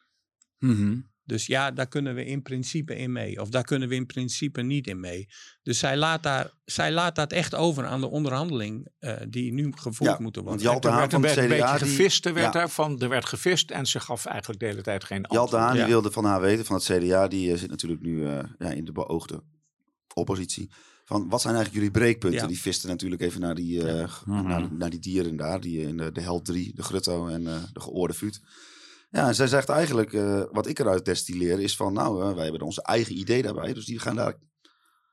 [0.60, 0.98] Mhm.
[1.24, 3.42] Dus ja, daar kunnen we in principe in mee.
[3.42, 5.28] Of daar kunnen we in principe niet in mee.
[5.64, 9.72] Dus zij laat, daar, zij laat dat echt over aan de onderhandeling eh, die nu
[9.76, 10.72] gevoerd Ja, moeten want worden.
[10.72, 12.60] Jalte er Haan werd van een, beetje die- gevist, er werd ja.
[12.60, 15.50] daarvan, er werd gevist en ze gaf eigenlijk de hele tijd geen antwoord.
[15.52, 15.88] Jalte Haan die Ja.
[15.88, 18.86] wilde van haar weten, van het CDA, die eh, zit natuurlijk nu eh, ja, in
[18.86, 19.44] de beoogde
[20.14, 20.70] oppositie.
[21.08, 22.40] Van wat zijn eigenlijk jullie breekpunten?
[22.42, 22.48] Ja.
[22.48, 24.48] Die visten natuurlijk even naar die, eh, Mhm.
[24.48, 27.64] naar, naar die dieren daar, die in de, de Held 3, de Grutto en eh,
[27.74, 28.42] de geoorde Vuut.
[29.10, 32.44] Ja, en zij zegt eigenlijk, eh, wat ik eruit destilleer, is van nou, eh, wij
[32.44, 33.74] hebben onze eigen idee daarbij.
[33.74, 34.36] Dus die gaan daar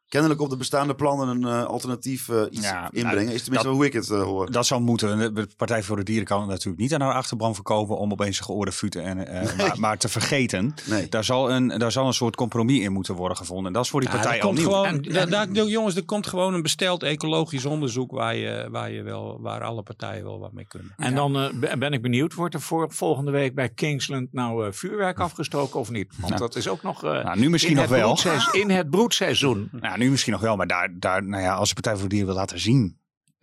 [0.08, 3.24] kennelijk op de bestaande plannen een eh, alternatief eh, iets Ja, inbrengen.
[3.24, 4.50] nou, is tenminste dat- hoe ik het eh, hoor.
[4.50, 5.34] Dat zou moeten.
[5.34, 8.40] De Partij voor de Dieren kan het natuurlijk niet aan haar achterban verkopen om opeens
[8.40, 10.74] geoorde futen en, eh, maar, maar te vergeten.
[10.84, 11.08] Nee.
[11.08, 13.66] Daar zal, een, daar zal een soort compromis in moeten worden gevonden.
[13.66, 14.68] En dat is voor die Ja, partij er al komt nieuw.
[14.70, 19.02] gewoon, En- daar- jongens, er komt gewoon een besteld ecologisch onderzoek waar, je, waar, je
[19.02, 20.92] wel, waar alle partijen wel wat mee kunnen.
[20.96, 21.32] En dan
[21.78, 25.90] ben- ik benieuwd, wordt er voor, volgende week bij Kingsland nou eh, vuurwerk afgestoken of
[25.90, 26.08] niet?
[26.16, 26.40] Want Nou.
[26.40, 28.06] dat is ook nog eh, nou, nu misschien in, nog het wel.
[28.06, 29.68] broedseizoen, in het broedseizoen.
[29.94, 32.08] Nou, nu misschien nog wel, maar daar, daar, nou ja, als de Partij voor de
[32.08, 32.98] Dieren wil laten zien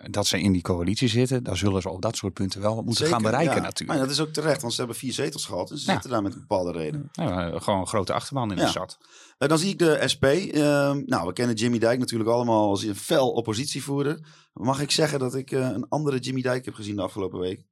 [0.09, 2.85] dat ze in die coalitie zitten, dan zullen ze op dat soort punten wel wat
[2.85, 3.61] moeten Zeker, gaan bereiken ja.
[3.61, 3.99] natuurlijk.
[3.99, 5.71] Maar dat is ook terecht, want ze hebben vier zetels gehad.
[5.71, 5.91] En ze Ja.
[5.91, 7.09] zitten daar met een bepaalde reden.
[7.11, 8.67] Ja, gewoon een grote achterban in de Ja.
[8.69, 8.97] stad.
[9.37, 10.23] Eh, dan zie ik de SP.
[10.23, 14.19] Ehm, nou, we kennen Jimmy Dijk natuurlijk allemaal als een fel oppositievoerder.
[14.53, 17.65] Mag ik zeggen dat ik eh, een andere Jimmy Dijk heb gezien de afgelopen week?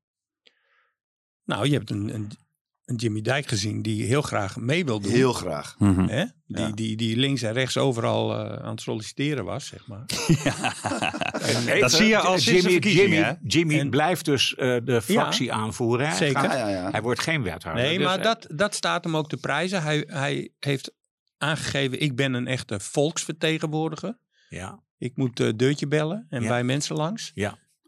[1.43, 2.31] Nou, je hebt een, een,
[2.89, 5.11] een Jimmy Dijk gezien die heel graag mee wil doen.
[5.11, 5.75] Heel graag.
[5.79, 6.23] Hè?
[6.45, 6.71] Die, Ja.
[6.71, 10.03] die, die links en rechts overal eh, aan het solliciteren was, zeg maar.
[11.65, 13.37] Hey, dat zie je al sinds de Jimmy, Jimmy?
[13.43, 16.07] Jimmy En- blijft dus eh, de fractie aanvoeren.
[16.07, 16.39] Hij, Zeker.
[16.41, 16.91] gaat- Ja, ja, ja.
[16.91, 17.83] hij wordt geen wethouder.
[17.83, 19.83] Nee, Dus, maar eh, dat, dat staat hem ook te prijzen.
[19.83, 20.91] Hij, hij heeft
[21.37, 24.17] aangegeven, ik ben een echte volksvertegenwoordiger.
[24.49, 26.47] Ja, Ik moet eh deurtje bellen en Ja.
[26.47, 27.31] bij mensen langs.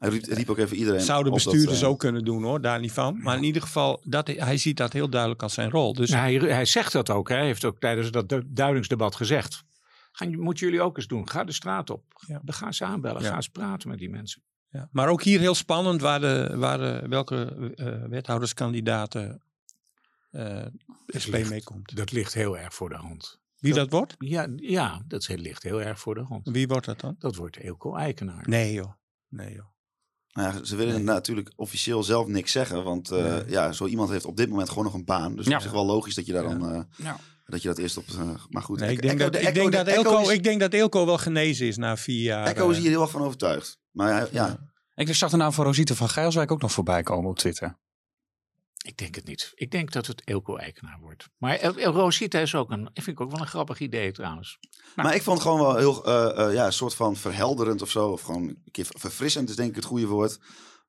[0.02, 2.44] Hij riep, riep ook even iedereen Zou de op dat, bestuurders eh, ook kunnen doen
[2.44, 3.22] hoor, daar niet van.
[3.22, 5.94] Maar in ieder geval, dat, hij ziet dat heel duidelijk als zijn rol.
[5.94, 7.30] Dus hij, hij zegt dat ook.
[7.30, 7.36] hè.
[7.36, 9.64] Hij heeft ook tijdens dat du- duidingsdebat gezegd.
[10.12, 11.30] Gaan, moeten jullie ook eens doen.
[11.30, 12.04] Ga de straat op.
[12.28, 12.42] Ja.
[12.44, 13.22] Dan gaan ze aanbellen.
[13.22, 13.30] Ja.
[13.30, 14.44] Ga eens praten met die mensen.
[14.70, 19.42] Ja, maar ook hier heel spannend waar de, waar de, welke eh, wethouderskandidaten
[20.32, 20.66] eh
[21.24, 21.96] SP ligt- meekomt.
[21.96, 23.40] Dat ligt heel erg voor de hand.
[23.58, 24.16] Wie dat wordt?
[24.18, 26.50] Ja, ja dat ligt heel erg voor de hand.
[26.52, 27.16] Wie wordt dat dan?
[27.20, 28.44] Dat wordt Eelco Eikenaar.
[28.50, 28.92] Nee joh.
[29.28, 29.66] Nee joh.
[30.34, 32.84] Nou ja, ze willen natuurlijk officieel zelf niks zeggen.
[32.84, 33.44] Want eh, Nee.
[33.48, 35.36] ja, zo iemand heeft op dit moment gewoon nog een baan.
[35.36, 35.56] Dus Ja.
[35.56, 36.50] op zich wel logisch dat je daar Ja.
[36.56, 36.74] dan...
[36.74, 37.18] eh, Ja.
[37.46, 38.04] dat je dat eerst op...
[38.10, 38.80] eh, maar goed.
[38.80, 40.74] Nee, ik, denk dat, de ik, denk de dat Echo Elko, is- ik denk dat
[40.74, 42.46] Elko wel genezen is na vier jaar.
[42.48, 43.78] Echo is hier heel erg van overtuigd.
[43.92, 47.30] Maar hij- ja, Ik zag de naam van Rosita van Geilswijk ook nog voorbij komen
[47.30, 47.78] op Twitter.
[48.84, 49.52] Ik denk het niet.
[49.56, 51.30] Ik denk dat het Eelco Eikenaar wordt.
[51.38, 54.58] Maar El, El Rosita is ook een, vind ik ook wel een grappig idee trouwens.
[54.96, 57.90] Maar ik vond het gewoon wel heel, eh, eh, ja, een soort van verhelderend of
[57.90, 58.10] zo.
[58.10, 60.40] Of gewoon een keer verfrissend is denk ik het goede woord.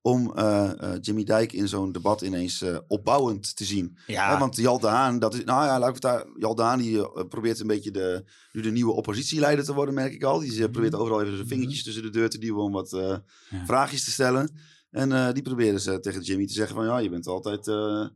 [0.00, 3.98] Om eh, Jimmy Dijk in zo'n debat ineens opbouwend te zien.
[4.06, 6.24] Ja, Hè, want Jal de Haan, dat is, nou ja, laat ik het daar.
[6.38, 10.12] Jal de Haan die probeert een beetje de, nu de nieuwe oppositieleider te worden, merk
[10.12, 10.38] ik al.
[10.38, 13.22] Die eh, probeert overal even zijn vingertjes tussen de deur te duwen om wat Ja.
[13.64, 14.58] vraagjes te stellen.
[14.92, 18.06] En eh, die proberen ze tegen Jimmy te zeggen van ja, je bent altijd eh,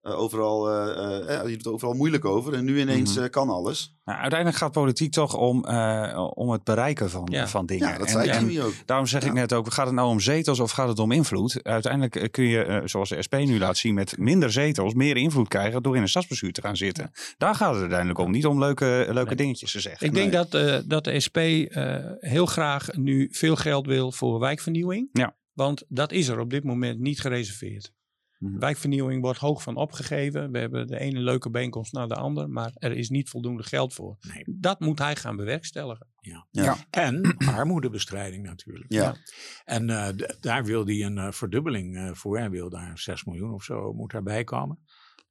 [0.00, 2.54] eh, overal, eh, eh, je doet er overal moeilijk over.
[2.54, 3.28] En nu ineens Mhm.
[3.30, 3.94] kan alles.
[4.04, 7.48] nou, uiteindelijk gaat politiek toch om, eh, om het bereiken van, Ja.
[7.48, 7.88] van dingen.
[7.88, 8.72] Ja, dat zei en Jimmy ook.
[8.84, 11.60] Daarom zeg ik net ook, gaat het nou om zetels of gaat het om invloed?
[11.64, 15.82] Uiteindelijk kun je, zoals de SP nu laat zien, met minder zetels meer invloed krijgen
[15.82, 17.10] door in een stadsbestuur te gaan zitten.
[17.38, 19.36] Daar gaat het uiteindelijk om, niet om leuke, leuke Nee.
[19.36, 20.06] dingetjes te zeggen.
[20.06, 20.44] Ik denk Nee.
[20.44, 25.08] dat, eh, dat de SP eh, heel graag nu veel geld wil voor wijkvernieuwing.
[25.12, 25.36] Ja.
[25.56, 27.92] Want dat is er op dit moment niet gereserveerd.
[28.38, 28.58] Mhm.
[28.58, 30.52] Wijkvernieuwing wordt hoog van opgegeven.
[30.52, 33.94] We hebben de ene leuke bijeenkomst na de ander, maar er is niet voldoende geld
[33.94, 34.16] voor.
[34.20, 34.56] Nee.
[34.58, 36.06] Dat moet hij gaan bewerkstelligen.
[36.20, 36.46] Ja.
[36.90, 38.92] En armoedebestrijding natuurlijk.
[38.92, 39.16] Ja.
[39.64, 42.38] En eh, d- daar wil hij een eh, verdubbeling eh, voor.
[42.38, 44.78] Hij wil daar 6 miljoen of zo moet daarbij komen.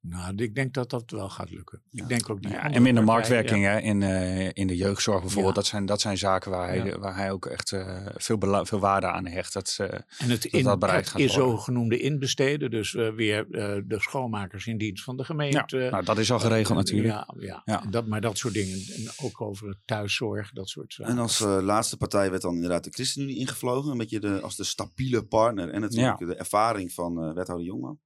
[0.09, 1.81] Nou, ik denk dat dat wel gaat lukken.
[1.91, 5.21] Ik denk ook die Ja, andere en minder marktwerking hè, in, eh, in de jeugdzorg
[5.21, 5.55] bijvoorbeeld.
[5.55, 5.61] Ja.
[5.61, 6.99] Dat, zijn, dat zijn zaken waar hij, Ja.
[6.99, 9.53] waar hij ook echt eh, veel, veel waarde aan hecht.
[9.53, 12.71] Dat, eh, En het, dat in, dat bereikt het gaat is zogenoemde inbesteden.
[12.71, 15.87] Dus weer eh, de schoonmakers in dienst van de ja, gemeente.
[15.91, 17.13] nou, dat is al geregeld natuurlijk.
[17.13, 17.61] Ja, ja.
[17.65, 17.83] Ja.
[17.89, 18.77] Dat, maar dat soort dingen.
[18.95, 21.13] En ook over thuiszorg, dat soort zaken.
[21.13, 23.91] En als eh, laatste partij werd dan inderdaad de ChristenUnie ingevlogen.
[23.91, 25.69] Een beetje de, als de stabiele partner.
[25.69, 27.99] En natuurlijk de ervaring van eh, wethouder Jongman.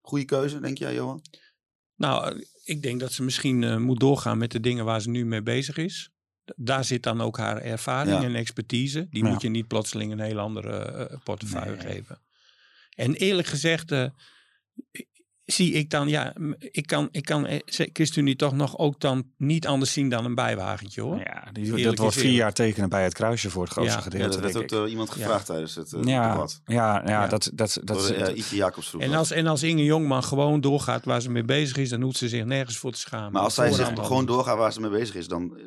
[0.00, 1.22] Goede keuze, denk jij, Johan?
[1.96, 5.10] Nou, eh, ik denk dat ze misschien eh, moet doorgaan met de dingen waar ze
[5.10, 6.10] nu mee bezig is.
[6.56, 8.24] Daar zit dan ook haar ervaring Ja.
[8.24, 9.06] en expertise.
[9.10, 9.30] Die Ja.
[9.30, 11.86] moet je niet plotseling een heel andere eh, portefeuille Nee.
[11.94, 12.20] geven.
[12.94, 13.90] En eerlijk gezegd
[15.52, 19.66] zie ik dan, ja, ik kan, ik kan eh, ChristenUnie toch nog ook dan niet
[19.66, 21.18] anders zien dan een bijwagentje hoor.
[21.18, 24.04] Ja, die, dat wordt vier jaar tekenen bij het kruisje voor het grootste Ja.
[24.04, 24.40] Ja, gedeelte.
[24.40, 26.60] dat werd ook iemand gevraagd tijdens het eh, ja, debat.
[26.64, 27.26] ja, ja, Ja.
[27.26, 30.60] dat, dat, dat, Door dat, Ietje Jacobs vroeg En als, en als Inge Jongman gewoon
[30.60, 33.32] doorgaat waar ze mee bezig is, dan hoeft ze zich nergens voor te schamen.
[33.32, 34.28] Maar als zij al gewoon niet.
[34.28, 35.58] doorgaan waar ze mee bezig is, dan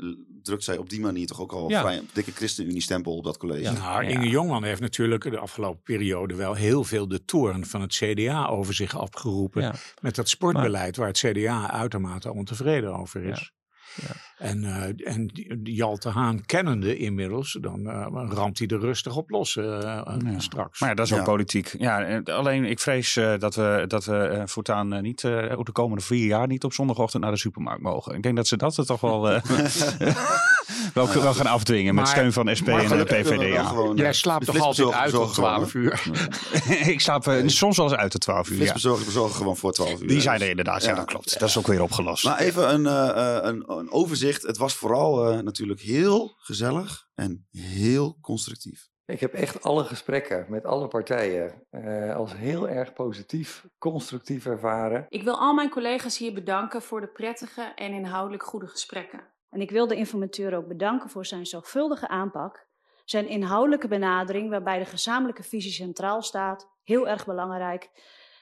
[0.43, 1.81] drukt zij op die manier toch ook al Ja.
[1.81, 3.61] vrij een dikke ChristenUnie-stempel op dat college.
[3.61, 3.71] Ja.
[3.71, 4.09] Nou, Ja.
[4.09, 8.47] Inge Jongman heeft natuurlijk de afgelopen periode wel heel veel de toorn van het CDA
[8.47, 9.61] over zich afgeroepen.
[9.61, 9.73] Ja.
[10.01, 13.51] Met dat sportbeleid waar het CDA uitermate ontevreden over is.
[13.95, 14.07] Ja.
[14.37, 15.29] En, eh en
[15.63, 20.39] Jalte Haan kennende inmiddels, dan eh, ramt hij er rustig op los eh, Ja.
[20.39, 20.79] straks.
[20.79, 21.23] Maar ja, dat is ook Ja.
[21.23, 21.75] politiek.
[21.77, 25.31] Ja, alleen ik vrees eh, dat we, dat we eh, voortaan niet, eh,
[25.63, 28.15] de komende vier jaar niet op zondagochtend naar de supermarkt mogen.
[28.15, 29.43] Ik denk dat ze dat er toch wel, eh,
[30.93, 33.63] wel, wel gaan afdwingen met Maar- steun van SP en de we PVDA.
[33.63, 36.03] gewoon, Jij eh, slaapt toch altijd uit om bezorgen 12 uur?
[36.93, 38.51] ik slaap eh, soms wel eens uit de 12 uur.
[38.53, 38.57] Ja.
[38.59, 40.07] Flitsbezorgers bezorgen gewoon voor 12 uur.
[40.07, 40.95] Die zijn er inderdaad, ja, Ja.
[40.95, 41.39] dat klopt.
[41.39, 42.23] Dat is ook weer opgelost.
[42.23, 44.41] Maar even een, eh, eh, een, een overzicht.
[44.41, 48.91] Het was vooral eh, natuurlijk heel gezellig en heel constructief.
[49.05, 55.05] Ik heb echt alle gesprekken met alle partijen eh, als heel erg positief, constructief ervaren.
[55.09, 59.19] Ik wil al mijn collega's hier bedanken voor de prettige en inhoudelijk goede gesprekken.
[59.53, 62.67] En ik wil de informateur ook bedanken voor zijn zorgvuldige aanpak
[63.05, 67.89] Zijn inhoudelijke benadering, waarbij de gezamenlijke visie centraal staat, heel erg belangrijk.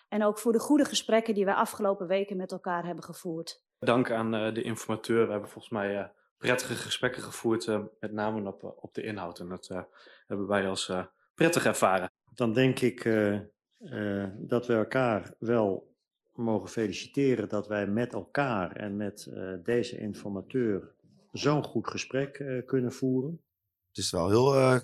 [0.10, 3.64] En ook voor de goede gesprekken die wij afgelopen weken met elkaar hebben gevoerd.
[3.80, 5.26] Dank aan uh, de informateur.
[5.26, 6.06] We hebben volgens mij uh,
[6.38, 9.40] prettige gesprekken gevoerd, uh, met name op, op de inhoud.
[9.40, 9.68] En dat
[10.28, 10.92] hebben wij als
[11.36, 12.12] prettig ervaren.
[12.34, 13.04] Dan denk ik
[14.38, 15.96] dat we elkaar wel
[16.34, 19.32] mogen feliciteren dat wij met elkaar en met
[19.64, 20.94] deze informateur
[21.32, 23.42] zo'n goed gesprek kunnen voeren.
[23.88, 24.80] Het is wel heel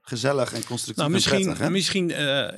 [0.00, 1.70] gezellig en constructief nou, misschien, en prettig, hè?
[1.70, 2.48] Misschien uh,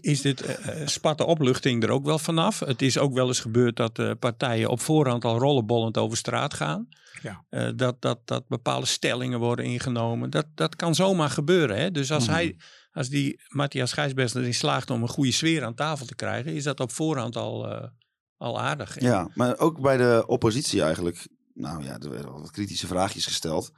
[0.00, 2.60] is dit uh, spat de opluchting er ook wel vanaf.
[2.60, 6.54] Het is ook wel eens gebeurd dat uh, partijen op voorhand al rollenbollend over straat
[6.54, 6.88] gaan.
[7.22, 7.72] Ja.
[7.72, 10.30] dat, dat, dat bepaalde stellingen worden ingenomen.
[10.30, 11.76] Dat, dat kan zomaar gebeuren.
[11.76, 11.90] Hè?
[11.90, 12.34] Dus als, Mhm.
[12.34, 12.56] hij,
[12.92, 16.64] als die Matthias Gijsbers erin slaagt om een goede sfeer aan tafel te krijgen, is
[16.64, 17.90] dat op voorhand al,
[18.36, 18.94] al aardig.
[18.94, 19.06] hè?
[19.06, 21.28] Ja, maar ook bij de oppositie eigenlijk.
[21.54, 23.72] Nou ja, er werden wel wat kritische vraagjes gesteld.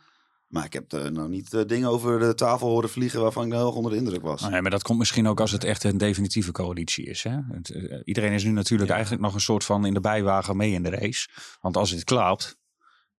[0.46, 3.48] Maar ik heb er nou niet uh, dingen over de tafel horen vliegen waarvan ik
[3.48, 4.48] nou heel erg onder de indruk was.
[4.48, 7.22] Nee, maar dat komt misschien ook als het echt een definitieve coalitie is.
[7.22, 7.38] Hè?
[7.50, 8.94] Het, uh, iedereen is nu natuurlijk ja.
[8.94, 11.28] eigenlijk nog een soort van in de bijwagen mee in de race.
[11.60, 12.56] Want als het klapt,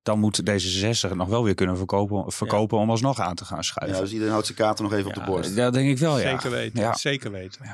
[0.01, 2.83] dan moet D66 nog wel weer kunnen verkopen, verkopen ja.
[2.83, 3.97] om alsnog aan te gaan schuiven.
[3.97, 5.55] Ja, dus iedereen houdt zijn kaarten nog even ja, op de borst.
[5.55, 6.29] Dat denk ik wel, ja.
[6.29, 7.65] Zeker weten, zeker weten.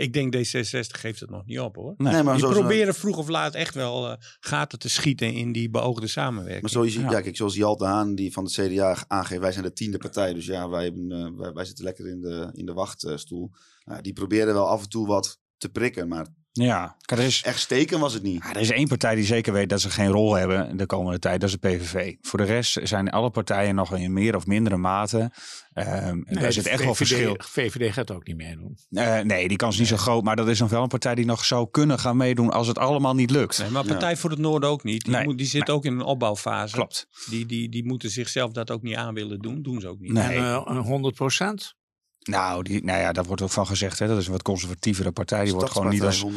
[0.00, 1.94] Ik denk D66 geeft het nog niet op hoor.
[1.96, 5.52] Nee, maar die zoals proberen vroeg of laat echt wel uh, gaten te schieten in
[5.52, 6.62] die beoogde samenwerking.
[6.62, 7.10] Maar zoals, ja.
[7.10, 9.98] ja kijk, zoals Jalt de Haan die van het CDA aangeeft, wij zijn de tiende
[9.98, 10.34] partij.
[10.34, 13.50] Dus ja, wij, hebben, uh, wij, wij, zitten lekker in de, in de wachtstoel.
[13.84, 17.58] Uh, die proberen wel af en toe wat te prikken, maar ja, er is, echt
[17.58, 18.42] steken was het niet.
[18.42, 21.18] Ja, er is één partij die zeker weet dat ze geen rol hebben de komende
[21.18, 21.40] tijd.
[21.40, 22.14] Dat is de PVV.
[22.20, 25.30] Voor de rest zijn alle partijen nog in meer of mindere mate.
[25.74, 27.36] Um, nee, daar zit echt VVD, wel verschil.
[27.38, 28.78] VVD gaat ook niet meedoen.
[28.90, 30.24] Uh, nee, die kans is niet zo groot.
[30.24, 32.78] Maar dat is nog wel een partij die nog zou kunnen gaan meedoen als het
[32.78, 33.58] allemaal niet lukt.
[33.58, 34.16] Nee, maar Partij ja.
[34.16, 35.04] voor het Noorden ook niet.
[35.04, 35.76] Die, nee, moet, die zit nee.
[35.76, 36.74] ook in een opbouwfase.
[36.74, 37.06] Klopt.
[37.30, 39.62] Die, die, die moeten zichzelf dat ook niet aan willen doen.
[39.62, 40.12] Doen ze ook niet.
[40.12, 40.36] Nee.
[40.36, 41.78] En uh, 100 procent?
[42.30, 43.98] Nou, die, nou ja, daar wordt ook van gezegd.
[43.98, 45.44] Hè, dat is een wat conservatievere partij.
[45.44, 46.24] Die wordt gewoon niet als.
[46.24, 46.28] 100%.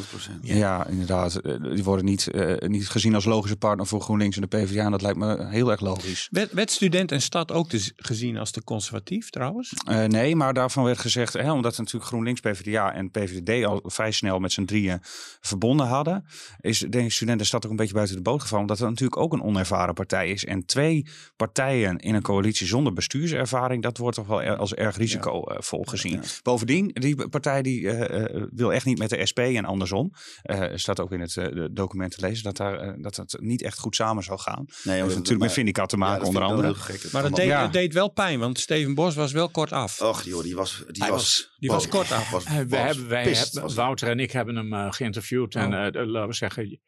[0.41, 1.41] Ja, inderdaad.
[1.73, 4.85] Die worden niet, uh, niet gezien als logische partner voor GroenLinks en de PvdA.
[4.85, 6.27] En dat lijkt me heel erg logisch.
[6.31, 9.73] Werd, werd student en stad ook te, gezien als te conservatief trouwens?
[9.89, 14.11] Uh, nee, maar daarvan werd gezegd, hè, omdat natuurlijk GroenLinks, PvdA en PVD al vrij
[14.11, 14.99] snel met z'n drieën
[15.41, 16.25] verbonden hadden,
[16.59, 18.61] is denk ik student en stad ook een beetje buiten de boot gevallen.
[18.61, 20.45] Omdat het natuurlijk ook een onervaren partij is.
[20.45, 25.82] En twee partijen in een coalitie zonder bestuurservaring, dat wordt toch wel als erg risicovol
[25.82, 25.82] ja.
[25.89, 26.13] Gezien.
[26.13, 26.21] Ja.
[26.41, 30.13] Bovendien, die partij die uh, wil echt niet met de SP en andersom.
[30.43, 33.79] Uh, staat ook in het uh, document te lezen dat, daar, dat het niet echt
[33.79, 34.65] goed samen zou gaan.
[34.65, 36.75] Nee, dat heeft natuurlijk met Vindicat te maken, ja, onder andere.
[37.11, 37.67] Maar het deed, ja.
[37.67, 40.01] deed, wel pijn, want Steven Bos was wel kort af.
[40.01, 42.29] Och joh, die was, die was, was, die was kort af.
[42.29, 45.55] Was, wij hebben, wij pist, hebben, Wouter en ik hebben hem uh, geïnterviewd.
[45.55, 45.61] Oh.
[45.61, 46.79] En laten we zeggen,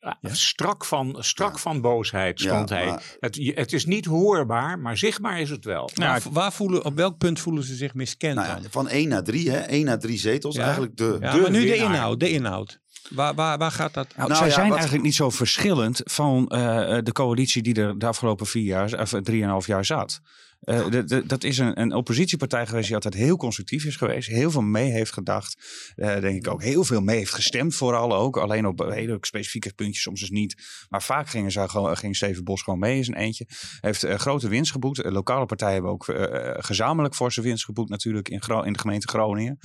[0.00, 0.18] ja?
[0.22, 1.58] strak, van, strak ja.
[1.58, 2.86] van boosheid stond ja, hij.
[2.86, 3.02] Maar...
[3.20, 5.90] Het, het, is niet hoorbaar, maar zichtbaar is het wel.
[5.94, 9.22] Nou, waar, waar voelen, op welk punt voelen ze zich miskend nou van 1 naar
[9.22, 9.58] 3, hè?
[9.58, 10.56] 1 naar 3 zetels.
[10.56, 11.78] Eigenlijk de, ja, de maar nu winnaar.
[11.78, 12.80] de inhoud, de inhoud.
[13.10, 14.16] Waar, waar, waar gaat dat?
[14.16, 14.74] Nou, nou zij zijn wat...
[14.74, 16.58] eigenlijk niet zo verschillend van uh,
[17.02, 20.20] de coalitie die er de afgelopen vier jaar, of drieënhalf jaar zat.
[20.64, 24.28] Uh, de, de, dat is een, een, oppositiepartij geweest die altijd heel constructief is geweest.
[24.28, 25.56] Heel veel mee heeft gedacht.
[25.96, 28.36] Uh, denk ik ook heel veel mee heeft gestemd vooral ook.
[28.36, 30.62] Alleen op hele specifieke puntjes, soms dus niet.
[30.88, 33.46] Maar vaak gingen ze, ging Steven Bos gewoon mee in zijn eentje.
[33.80, 35.04] Heeft uh, grote winst geboekt.
[35.04, 36.04] lokale partijen hebben ook
[36.64, 39.58] gezamenlijk voor zijn winst geboekt natuurlijk in, in de gemeente Groningen.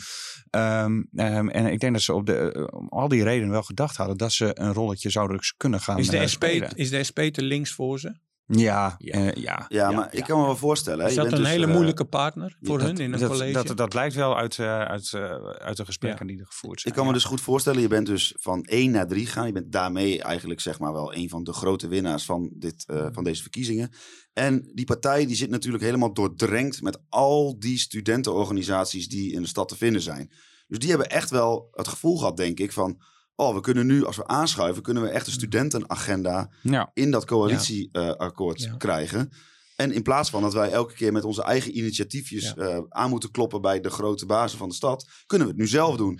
[0.52, 3.98] Um, um, en ik denk dat ze op de, om al die redenen wel gedacht
[3.98, 6.76] hadden dat ze een rolletje zouden kunnen gaan is de SP, spelen.
[6.76, 8.24] Is de SP te links voor ze?
[8.48, 9.20] Ja, ja.
[9.20, 9.66] Uh, ja.
[9.70, 10.12] ja, maar ja.
[10.12, 11.06] ik kan me wel voorstellen.
[11.06, 13.20] Is je dat bent een dus, hele uh, moeilijke partner voor dat, hun in een
[13.20, 13.52] dat, college?
[13.52, 15.14] Dat, dat blijkt wel uit, uh, uit,
[15.58, 16.94] uit de gesprekken die er gevoerd zijn.
[16.94, 19.48] Ik kan me dus goed voorstellen, je bent dus van 1 naar 3 gegaan.
[19.48, 23.24] Je bent daarmee eigenlijk zeg maar wel een van de grote winnaars van, dit, van
[23.24, 23.92] deze verkiezingen.
[24.34, 29.48] En die partij die zit natuurlijk helemaal doordrenkt met al die studentenorganisaties die in de
[29.48, 30.32] stad te vinden zijn.
[30.68, 33.02] Dus die hebben echt wel het gevoel gehad, denk ik, van
[33.36, 36.92] oh, we kunnen nu, als we aanschuiven, kunnen we echt een studentenagenda ja.
[36.94, 38.70] in dat coalitieakkoord ja.
[38.70, 39.32] uh, krijgen.
[39.76, 42.76] En in plaats van dat wij elke keer met onze eigen initiatiefjes ja.
[42.76, 45.68] uh, aan moeten kloppen bij de grote bazen van de stad, kunnen we het nu
[45.68, 46.20] zelf doen.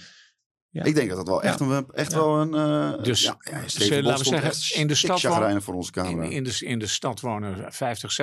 [0.76, 0.84] Ja.
[0.84, 2.54] Ik denk dat dat wel echt, een, echt wel een.
[2.54, 6.24] Uh, dus ja, ja, laten we zeggen, in de stad wonen, voor onze camera.
[6.24, 8.18] In, in, de, in de stad wonen 50,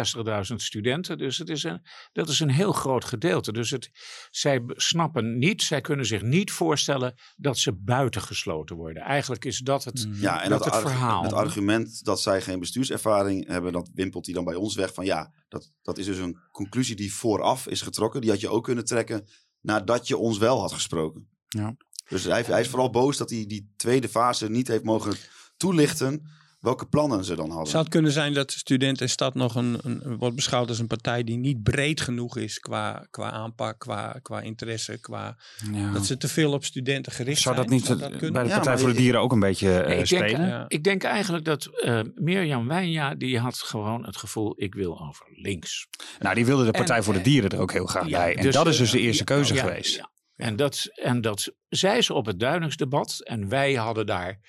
[0.50, 1.18] 60.000 studenten.
[1.18, 3.52] Dus het is een, dat is een heel groot gedeelte.
[3.52, 3.90] Dus het,
[4.30, 9.02] zij snappen niet, zij kunnen zich niet voorstellen dat ze buitengesloten worden.
[9.02, 11.22] Eigenlijk is dat het, ja, en dat dat het verhaal.
[11.22, 15.04] Het argument dat zij geen bestuurservaring hebben, dat wimpelt hij dan bij ons weg van
[15.04, 18.20] ja, dat, dat is dus een conclusie die vooraf is getrokken.
[18.20, 19.26] Die had je ook kunnen trekken
[19.60, 21.31] nadat je ons wel had gesproken.
[21.58, 21.74] Ja.
[22.08, 25.14] Dus hij, hij, is vooral boos dat hij die tweede fase niet heeft mogen
[25.56, 26.22] toelichten.
[26.60, 27.68] welke plannen ze dan hadden.
[27.68, 30.86] Zou het kunnen zijn dat Student en Stad nog een, een, wordt beschouwd als een
[30.86, 35.36] partij die niet breed genoeg is qua, qua aanpak, qua, qua interesse, qua
[35.72, 35.92] Ja.
[35.92, 37.76] dat ze te veel op studenten gericht Zou dat zijn?
[37.76, 38.32] niet Zou dat kunnen?
[38.32, 40.48] bij de Partij voor de Dieren ook een beetje eh, ik, denk, spelen?
[40.48, 40.64] Ja.
[40.68, 45.26] ik denk eigenlijk dat eh Mirjam Wijnja, die had gewoon het gevoel, ik wil over
[45.34, 45.86] links.
[46.18, 48.18] Nou, die wilde de Partij En, voor de eh, Dieren er ook heel graag Ja,
[48.18, 48.36] bij.
[48.36, 50.10] En dus, dat is dus de eerste ja, keuze ja, geweest.
[50.42, 53.20] En, dat, en dat zei ze op het Duiningsdebat.
[53.24, 54.40] En wij hadden daar.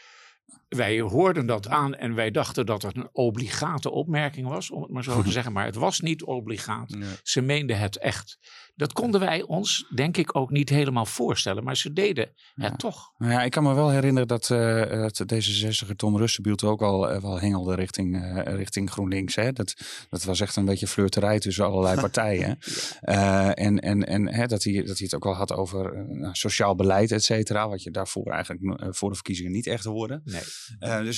[0.69, 4.91] Wij hoorden dat aan en wij dachten dat het een obligate opmerking was, om het
[4.91, 5.53] maar zo te zeggen.
[5.53, 6.89] Maar het was niet obligaat.
[6.89, 7.09] Nee.
[7.23, 8.37] Ze meende het echt.
[8.75, 11.63] Dat konden wij ons, denk ik, ook niet helemaal voorstellen.
[11.63, 13.11] Maar ze deden het toch.
[13.17, 17.09] Nou ja, ik kan me wel herinneren dat eh het D66er Tom Rustenbielt ook al
[17.09, 19.35] eh, wel hengelde richting, eh, richting GroenLinks.
[19.35, 19.53] Hè?
[19.53, 19.73] Dat,
[20.09, 22.59] dat was echt een beetje flirterij tussen allerlei partijen.
[23.53, 26.75] En en, en hè, dat, hij, dat hij het ook wel had over nou, sociaal
[26.75, 27.69] beleid, et cetera.
[27.69, 30.21] Wat je daarvoor eigenlijk voor de verkiezingen niet echt hoorde.
[30.23, 31.03] Nee.
[31.03, 31.17] Dus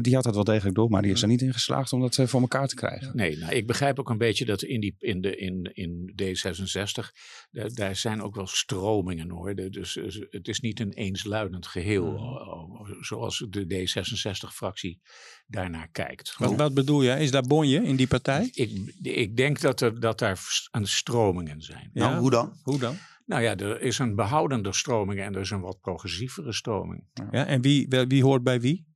[0.00, 2.18] die had dat wel degelijk door, maar die is er niet in geslaagd om dat
[2.24, 3.16] voor elkaar te krijgen.
[3.16, 6.87] Nee, nou, ik begrijp ook een beetje dat in, die, in, de, in, in D66,
[6.92, 9.54] daar, daar zijn ook wel stromingen hoor.
[9.54, 15.00] De- Dus eh, het is niet een eensluidend geheel, eh, zoals de D66-fractie
[15.46, 16.34] daarnaar kijkt.
[16.38, 17.10] Wat, wat bedoel je?
[17.18, 18.48] Is daar bonje in die partij?
[18.52, 21.90] Ik, ik denk dat, er, dat daar een stromingen zijn.
[21.92, 22.58] Nou, hoe dan?
[22.62, 22.96] Hoe dan?
[23.26, 27.04] Nou ja, er is een behoudender stroming en er is een wat progressievere stroming.
[27.30, 28.86] Ja, en wie, wie hoort bij wie?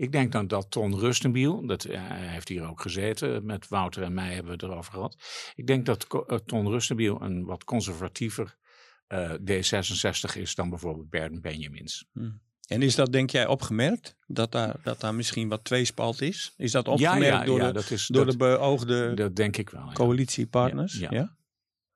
[0.00, 4.02] Ik denk dan dat Ton Rustenbiel, dat, ja, hij heeft hier ook gezeten, met Wouter
[4.02, 5.16] en mij hebben we het erover gehad.
[5.54, 8.56] Ik denk dat eh, Ton Rustenbiel een wat conservatiever
[9.06, 12.06] eh, D66 is dan bijvoorbeeld Bernd Benjamins.
[12.68, 14.16] En is dat denk jij opgemerkt?
[14.26, 16.54] Dat daar, dat daar misschien wat tweespalt is?
[16.56, 19.56] Is dat opgemerkt ja, door, ja, de, dat is- door dat- de beoogde Dat denk
[19.56, 19.86] ik wel.
[19.86, 19.92] ja.
[19.92, 20.98] coalitieparters?
[20.98, 21.36] Ja, Ja,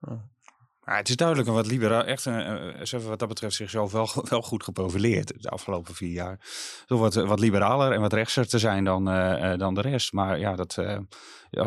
[0.00, 0.32] ja.
[0.84, 3.92] Maar het is duidelijk een wat liberaal, echt een, eh, hebben wat dat betreft zichzelf
[3.92, 6.40] wel, wel goed geprofileerd de afgelopen vier jaar.
[6.86, 10.12] Door wat, wat liberaler en wat rechtser te zijn dan, eh, eh, dan de rest.
[10.12, 10.98] Maar ja, dat, eh,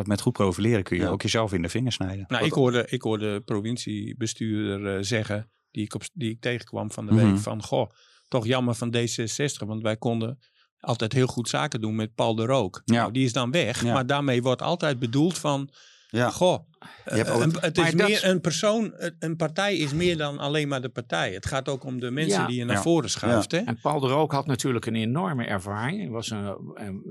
[0.04, 1.10] met goed profileren kun je Ja.
[1.10, 2.26] ook jezelf in de vingers snijden.
[2.28, 6.92] Nou, ik hoorde, ik hoorde de provinciebestuurder eh, zeggen, die ik, op, die ik tegenkwam
[6.92, 7.26] van de Mhm.
[7.32, 7.90] week, van goh,
[8.28, 10.40] toch jammer van D66, want wij konden
[10.80, 12.82] altijd heel goed zaken doen met Paul de Rook.
[12.86, 12.94] Ja.
[12.96, 13.94] Nou, die is dan weg, Ja.
[13.94, 15.70] maar daarmee wordt altijd bedoeld van,
[16.10, 16.30] Ja.
[16.30, 16.70] goh,
[17.06, 20.38] Je hebt eh, ook- een, het is meer een persoon, een- partij is meer dan
[20.40, 21.34] alleen maar de partij.
[21.34, 22.48] Het gaat ook om de mensen Ja.
[22.48, 22.82] die je naar Ja.
[22.82, 23.52] voren schuift.
[23.52, 23.58] Hè?
[23.58, 26.00] En Paul de Rook had natuurlijk een enorme ervaring.
[26.02, 26.56] Hij was een,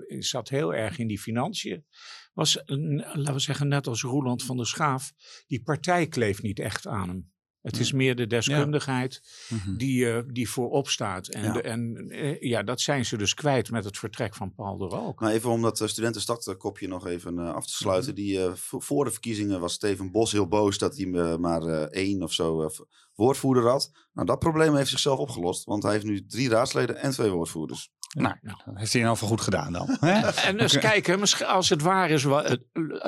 [0.06, 1.84] hij zat heel erg in die financiën.
[2.32, 5.12] Was, een, laten we zeggen, net als Roeland van der Schaaf.
[5.46, 7.32] Die partij kleeft niet echt aan hem.
[7.66, 9.76] Het is meer de deskundigheid Mhm.
[9.76, 11.26] die, eh, die voorop staat.
[11.28, 11.52] En, Ja.
[11.52, 14.84] de- en eh, ja, dat zijn ze dus kwijt met het vertrek van Paul de
[14.84, 15.20] Rook.
[15.20, 18.14] Nou, even om dat uh, studentenstadkopje nog even eh, af te sluiten.
[18.14, 21.82] Die, eh, voor de verkiezingen was Steven Bos heel boos dat hij eh, maar eh,
[21.82, 22.68] één of zo eh,
[23.14, 23.90] woordvoerder had.
[24.12, 25.64] Nou, dat probleem heeft zichzelf opgelost.
[25.64, 27.90] Want hij heeft nu drie raadsleden en twee woordvoerders.
[28.22, 29.96] Nou, dat heeft hij in ieder geval goed gedaan dan.
[30.00, 30.28] hè?
[30.30, 32.62] En dus kijken, als het waar is, het-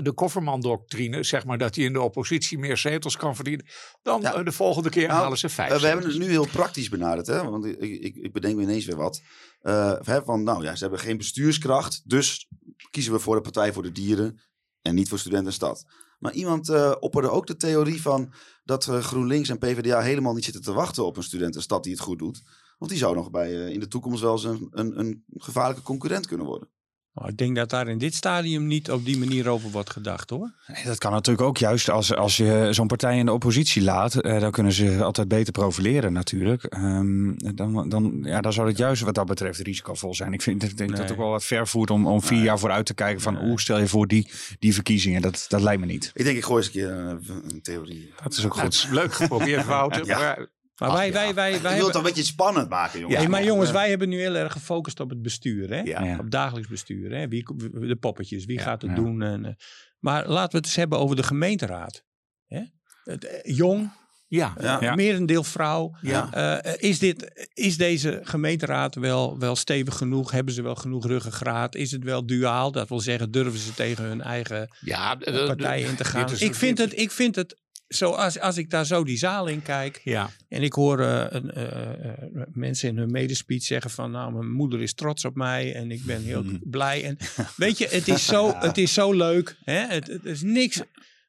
[0.05, 3.67] de Kofferman-doctrine, zeg maar dat hij in de oppositie meer zetels kan verdienen,
[4.03, 4.35] dan Ja.
[4.35, 5.71] eh, de volgende keer Nou, halen ze vijf.
[5.73, 7.45] Eh, we hebben het nu heel praktisch benaderd, hè?
[7.51, 9.21] want ik, ik, ik bedenk me ineens weer wat.
[9.61, 12.49] Eh, van, nou ja, ze hebben geen bestuurskracht, dus
[12.91, 14.41] kiezen we voor de Partij voor de Dieren
[14.83, 15.85] en niet voor Student en Stad.
[16.19, 18.33] Maar iemand eh opperde ook de theorie van
[18.65, 21.83] dat eh, GroenLinks en PvdA helemaal niet zitten te wachten op een Student en Stad
[21.83, 22.43] die het goed doet.
[22.79, 25.83] Want die zou nog bij, eh, in de toekomst wel eens een, een, een gevaarlijke
[25.83, 26.69] concurrent kunnen worden.
[27.13, 30.31] Nou, ik denk dat daar in dit stadium niet op die manier over wordt gedacht
[30.31, 30.53] hoor.
[30.67, 34.15] Nee, dat kan natuurlijk ook juist als, als je zo'n partij in de oppositie laat.
[34.15, 36.65] eh, dan kunnen ze altijd beter profileren natuurlijk.
[36.65, 40.33] Ehm, dan, dan, ja, dan zou het juist wat dat betreft risicovol zijn.
[40.33, 41.01] Ik, vind, ik denk dat Nee.
[41.07, 43.61] het ook wel wat ver voert om, om vier jaar vooruit te kijken van hoe
[43.61, 45.23] stel je voor die, die verkiezingen.
[45.23, 46.11] Dat, dat lijkt me niet.
[46.15, 48.13] Ik denk, ik gooi eens een keer een, een theorie.
[48.23, 48.73] Dat is ook Ja, goed.
[48.75, 50.07] is leuk geprobeerd, Wouter.
[50.07, 50.19] Ja.
[50.19, 50.47] maar
[50.79, 51.13] Maar Ach, wij, ja.
[51.13, 53.19] wij, wij, wij ik wil hebben- het een beetje spannend maken, jongens.
[53.19, 55.69] Nee, maar jongens, Eh, wij hebben nu heel erg gefocust op het bestuur.
[55.71, 55.81] Hè?
[55.81, 56.03] Ja.
[56.05, 56.19] Ja.
[56.19, 57.11] Op dagelijks bestuur.
[57.17, 57.29] Hè?
[57.29, 57.45] Wie,
[57.87, 58.97] de poppetjes, wie Ja, gaat het ja.
[58.97, 59.23] doen?
[59.23, 59.53] En, eh,
[59.99, 62.05] maar laten we het eens hebben over de gemeenteraad.
[62.47, 62.61] Hè?
[63.05, 63.91] Het, eh, jong,
[64.27, 64.81] ja, Ja.
[64.81, 64.95] Ja.
[64.95, 65.97] merendeel vrouw.
[66.01, 66.33] ja.
[66.61, 70.31] Eh, is, dit, is deze gemeenteraad wel, wel stevig genoeg?
[70.31, 71.75] Hebben ze wel genoeg ruggengraat?
[71.75, 72.73] Is het wel duaal?
[72.73, 75.15] Dat wil zeggen, durven ze tegen hun eigen ja
[75.47, 76.29] partij in te gaan?
[76.39, 77.57] Ik vind het, ik vind het
[77.89, 80.01] zo, als, als ik daar zo die zaal in kijk.
[80.05, 82.13] Ja, En ik hoor eh, een, eh, eh,
[82.53, 84.11] mensen in hun medespeech zeggen van...
[84.11, 87.05] nou, mijn moeder is trots op mij en ik ben heel blij.
[87.05, 87.19] En
[87.57, 89.57] weet je, het is zo, het is zo leuk.
[89.65, 89.87] Hè?
[89.87, 90.83] Het, het is niks,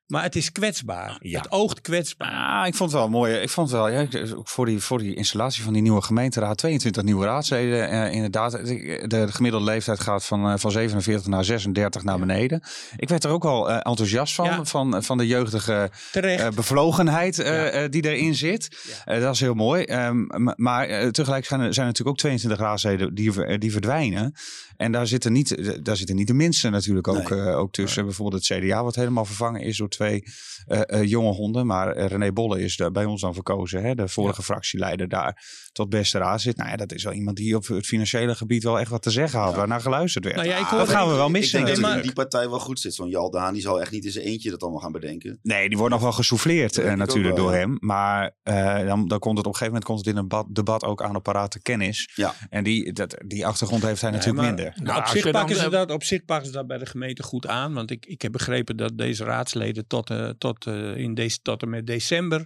[0.10, 1.18] Maar het is kwetsbaar.
[1.22, 2.32] Het oogt kwetsbaar.
[2.62, 3.34] Ah, ik vond het wel mooi.
[3.34, 6.58] Ik vond het wel, ja, ook voor die, voor die installatie van die nieuwe gemeenteraad,
[6.58, 7.90] 22 nieuwe raadsleden.
[7.90, 12.62] eh, inderdaad, de, de gemiddelde leeftijd gaat van, eh, van 47 naar 36 naar beneden.
[12.98, 14.66] Ik werd er ook wel eh, enthousiast van, Ja.
[14.66, 18.78] van, van de jeugdige eh, bevlogenheid eh, eh, die erin zit.
[19.06, 19.84] Eh, dat is heel mooi.
[19.84, 24.34] Ehm, maar eh, tegelijk zijn er, zijn er natuurlijk ook 22 raadsleden die, die verdwijnen.
[24.78, 28.06] En daar zitten niet, eh, daar zitten niet de minste natuurlijk ook, eh, ook tussen.
[28.06, 30.24] Bijvoorbeeld het CDA, wat helemaal vervangen is door twee
[30.66, 31.66] eh, eh, jonge honden.
[31.66, 33.84] Maar eh, René Bolle is daar bij ons dan verkozen.
[33.84, 33.96] Hè?
[33.96, 36.58] De vorige fractieleider daar tot beste raad zit.
[36.58, 39.10] Nou ja, dat is wel iemand die op het financiële gebied wel echt wat te
[39.10, 39.56] zeggen had.
[39.56, 40.36] Waarnaar geluisterd werd.
[40.36, 41.52] Nou ja, ik Ah, dat gaan we wel Ik missen.
[41.52, 42.04] denk dat natuurlijk.
[42.06, 42.94] hij in die partij wel goed zit.
[42.94, 45.40] Zo'n Jaldaan, die zal echt niet in zijn eentje dat allemaal gaan bedenken.
[45.42, 47.60] Nee, die wordt nog wel gesouffleerd ik natuurlijk wel, door ja.
[47.60, 47.78] hem.
[47.80, 50.46] Maar eh, dan, dan komt het op een gegeven moment komt het in een debat,
[50.56, 52.12] debat ook aan op parate kennis.
[52.16, 52.34] Ja.
[52.50, 54.84] En die, dat, die achtergrond heeft hij Nee, natuurlijk maar- minder.
[54.84, 57.48] Nou, op, zich pakken ze dat, op zich pakken ze dat bij de gemeente goed
[57.48, 57.74] aan.
[57.74, 61.62] Want ik, ik heb begrepen dat deze raadsleden tot, eh, tot, eh, in deze, tot
[61.62, 62.46] en met december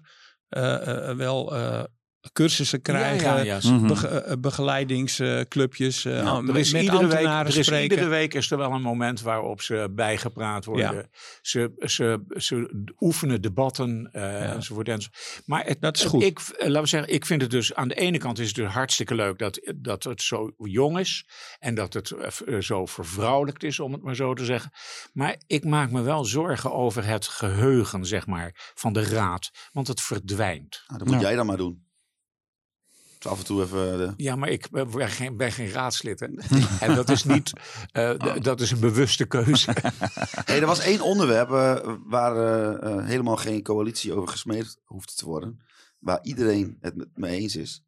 [0.50, 1.54] eh, wel
[2.34, 3.46] cursussen krijgen.
[3.46, 3.72] ja, ja.
[3.72, 3.88] Mhm.
[3.88, 6.06] bege- eh, begeleidingsclubjes.
[6.06, 8.82] eh, aan- Er is, met iedere week, er is iedere week is er wel een
[8.82, 10.96] moment waarop ze bijgepraat worden.
[10.96, 11.06] Ja.
[11.42, 15.42] Ze, ze, ze oefenen debatten eh, enzovoort, enzovoort.
[15.46, 16.24] Maar het, Dat is goed.
[16.24, 18.68] Ik, laten we zeggen, ik vind het dus aan de ene kant is het dus
[18.72, 21.28] hartstikke leuk dat, dat het zo jong is.
[21.60, 22.14] En dat het
[22.60, 24.72] zo vervrouwelijkt is, om het maar zo te zeggen.
[25.14, 29.50] Maar ik maak me wel zorgen over het geheugen, zeg maar, van de raad.
[29.72, 30.84] Want het verdwijnt.
[30.88, 31.28] Nou, dat moet Ja.
[31.28, 31.92] jij dan maar doen.
[33.26, 33.92] Af en toe even...
[33.92, 36.20] eh, de- Ja, maar ik ben ben geen, ben geen raadslid.
[36.20, 36.28] hè.
[36.88, 37.52] en dat is niet,
[37.92, 39.74] eh, d- dat is een bewuste keuze.
[40.46, 45.18] Hey, er was één onderwerp eh, waar eh, eh, helemaal geen coalitie over gesmeed hoeft
[45.18, 45.60] te worden.
[46.00, 47.84] Waar iedereen het met me eens is.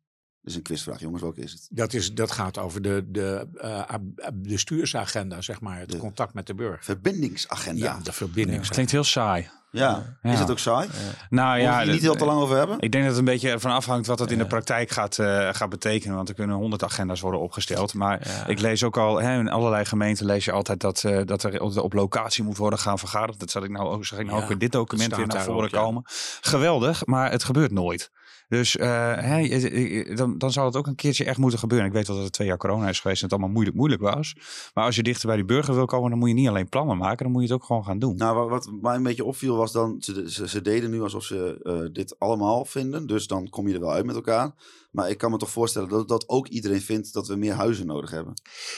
[0.45, 1.67] Dus een quizvraag, jongens, welke is het?
[1.69, 5.79] Dat, is, dat gaat over de, de, eh, ab- de stuursagenda, zeg maar.
[5.79, 6.79] Het De- contact met de burger.
[6.83, 7.85] Verbindingsagenda.
[7.85, 8.59] Ja, de verbinding.
[8.61, 9.49] Het klinkt heel saai.
[9.71, 10.31] Ja, Ja.
[10.31, 10.87] is het ook saai?
[11.29, 12.75] Nou Moet ja, je niet dat- heel te lang over hebben?
[12.79, 15.49] Ik denk dat het een beetje ervan afhangt wat het in de praktijk gaat, eh,
[15.53, 16.15] gaat betekenen.
[16.15, 17.93] Want er kunnen honderd agenda's worden opgesteld.
[17.93, 21.43] Maar ik lees ook al, hè, in allerlei gemeenten lees je altijd dat, eh, dat
[21.43, 23.39] er op, op locatie moet worden gaan vergaderd.
[23.39, 25.27] Dat zag ik nou ook, zag ik nou Ja, ook in dit document dat weer
[25.27, 25.79] naar voren ook, ja.
[25.81, 26.03] komen.
[26.41, 28.11] Geweldig, maar het gebeurt nooit.
[28.47, 31.87] Dus eh, hè, je- je- dan, dan zou het ook een keertje echt moeten gebeuren.
[31.87, 34.01] Ik weet wel dat het twee jaar corona is geweest en het allemaal moeilijk, moeilijk
[34.01, 34.35] was.
[34.73, 36.97] Maar als je dichter bij die burger wil komen, dan moet je niet alleen plannen
[36.97, 37.23] maken.
[37.23, 38.15] Dan moet je het ook gewoon gaan doen.
[38.15, 41.23] Nou, wa- wat mij een beetje opviel was dan, ze, ze, ze deden nu alsof
[41.23, 43.07] ze eh, dit allemaal vinden.
[43.07, 44.51] Dus dan kom je er wel uit met elkaar.
[44.91, 47.85] Maar ik kan me toch voorstellen dat, dat ook iedereen vindt dat we meer huizen
[47.87, 48.33] nodig hebben.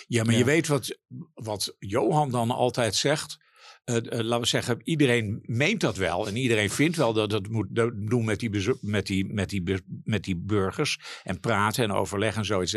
[0.08, 0.40] Ja, maar Ja.
[0.40, 0.98] je weet wat,
[1.34, 3.38] wat Johan dan altijd zegt.
[3.88, 6.28] Eh, eh, laten we zeggen, iedereen meent dat wel.
[6.28, 8.50] En iedereen vindt wel dat het moet do- doen met die,
[8.82, 9.64] met, die, met, die,
[10.04, 11.00] met die burgers.
[11.24, 12.76] En praten en overleggen en zoiets.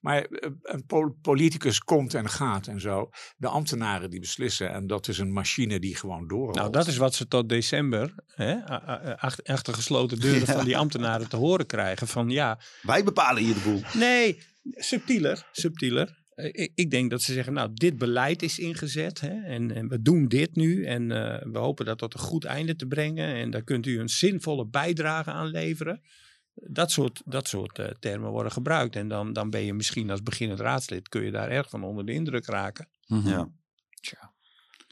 [0.00, 3.10] Maar eh, een po- politicus komt en gaat en zo.
[3.36, 4.70] De ambtenaren die beslissen.
[4.72, 6.54] En dat is een machine die gewoon doorrolt.
[6.56, 8.64] Nou, dat is wat ze tot december hè,
[9.16, 10.52] achter, achter gesloten deuren Ja.
[10.54, 12.06] van die ambtenaren te horen krijgen.
[12.06, 13.80] Van ja, Wij bepalen hier de boel.
[13.94, 16.20] nee, subtieler, subtieler.
[16.42, 19.88] Eh, Ik, ik denk dat ze zeggen, nou, dit beleid is ingezet hè, en, en
[19.88, 23.34] we doen dit nu en eh, we hopen dat tot een goed einde te brengen
[23.34, 26.02] en daar kunt u een zinvolle bijdrage aan leveren.
[26.54, 30.22] Dat soort, dat soort eh, termen worden gebruikt en dan, dan ben je misschien als
[30.22, 32.88] beginnend raadslid, kun je daar erg van onder de indruk raken.
[33.06, 33.28] Mhm.
[34.00, 34.31] Ja.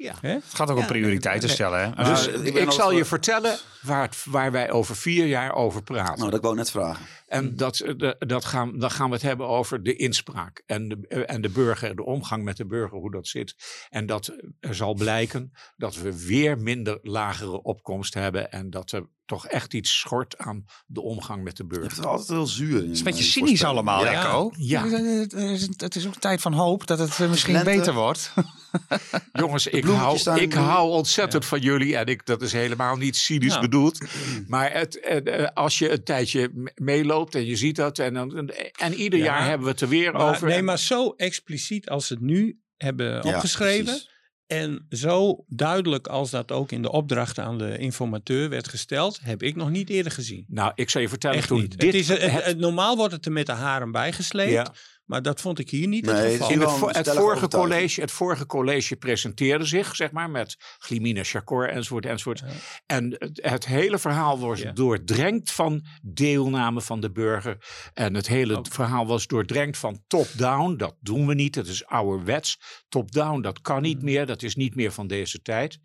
[0.03, 0.15] Ja.
[0.21, 1.55] Het gaat ook om Ja, prioriteiten nee.
[1.57, 1.79] stellen.
[1.81, 1.89] Hè?
[1.95, 5.55] Maar Dus ik altijd zal voor- je vertellen waar, het, waar wij over vier jaar
[5.55, 6.19] over praten.
[6.19, 7.07] Nou, dat wou ik net vragen.
[7.27, 10.99] En dat, eh, dat gaan, dan gaan we het hebben over de inspraak en de,
[11.09, 13.55] eh, en de burger, de omgang met de burger, hoe dat zit.
[13.91, 18.93] En dat eh, er zal blijken dat we weer minder lagere opkomst hebben en dat
[18.93, 21.91] er toch echt iets schort aan de omgang met de burger.
[21.97, 22.81] het altijd heel zuur.
[22.83, 24.13] Het is een beetje cynisch allemaal, Ja.
[24.13, 24.51] Echo.
[24.57, 24.89] Ja.
[24.89, 27.71] Het is, het is ook een tijd van hoop dat het eh, misschien Lente.
[27.71, 28.33] beter wordt.
[29.33, 33.59] Jongens, ik hou, ik hou ontzettend van jullie en ik, dat is helemaal niet cynisch
[33.59, 33.99] bedoeld.
[34.47, 38.49] Maar het, eh, als je een tijdje me- meeloopt en je ziet dat en, dan,
[38.79, 39.25] en ieder Ja.
[39.25, 40.47] jaar hebben we het er weer Maar, over.
[40.49, 43.85] nee, En- maar zo expliciet als ze het nu hebben Ja, opgeschreven.
[43.85, 44.09] precies.
[44.51, 49.43] En zo duidelijk als dat ook in de opdracht aan de informateur werd gesteld, heb
[49.43, 50.45] ik nog niet eerder gezien.
[50.49, 51.71] Nou, ik zal je vertellen, Echt toen niet.
[51.79, 51.83] dit...
[51.83, 54.73] het is, het, het- het- normaal wordt het er met de haren bijgesleept, Ja.
[55.11, 56.51] Maar dat vond ik hier niet Nee, het geval.
[56.51, 61.25] In het, vo- het, vorige college, het vorige college presenteerde zich, zeg maar, met Glimina
[61.25, 62.43] Chakor enzovoort enzovoort.
[62.87, 64.73] En het, het hele verhaal was Ja.
[64.73, 67.57] doordrenkt van deelname van de burger.
[67.95, 68.65] En het hele Oh.
[68.71, 70.77] verhaal was doordrenkt van top-down.
[70.77, 72.59] Dat doen we niet, dat is ouderwets.
[72.89, 73.83] Top-down, dat kan Mm.
[73.83, 75.79] niet meer, dat is niet meer van deze tijd.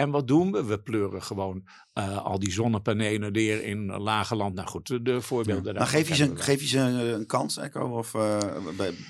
[0.00, 0.64] En wat doen we?
[0.64, 4.54] We pleuren gewoon eh, al die zonnepanelen neer in lage land.
[4.54, 7.26] Nou goed, de, de voorbeelden Maar daarvan geef je, ze, geef je ze een, een
[7.26, 7.98] kans, Echo?
[7.98, 8.38] Of eh,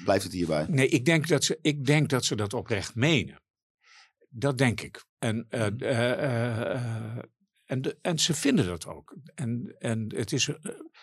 [0.04, 0.66] blijft het hierbij?
[0.68, 3.40] Nee, ik denk, dat ze, ik denk dat ze dat oprecht menen.
[4.28, 5.04] dat denk ik.
[5.18, 7.16] En, uh, uh,
[7.64, 9.16] en, de, en ze vinden dat ook.
[9.34, 10.50] En, en het is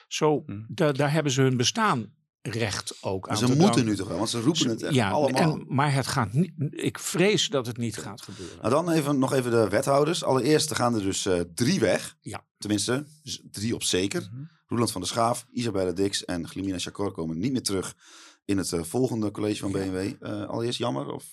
[0.08, 2.14] zo, da, daar hebben ze hun bestaan
[2.48, 3.86] recht ook aan Ze te moeten danken.
[3.86, 5.42] nu toch wel, want ze roepen het echt ja, allemaal.
[5.42, 8.58] En, maar het gaat niet, ik vrees dat het niet gaat gebeuren.
[8.62, 10.24] Nou, dan even, nog even de wethouders.
[10.24, 12.18] Allereerst gaan er dus eh, drie weg.
[12.22, 12.46] Ja.
[12.58, 13.06] Tenminste,
[13.52, 14.30] drie op zeker.
[14.68, 17.96] Roeland van der Schaaf, Isabelle Dix en Glimina Chakor komen niet meer terug
[18.46, 20.14] in het eh, volgende college van BMW.
[20.20, 21.12] Eh, allereerst jammer?
[21.12, 21.26] Of?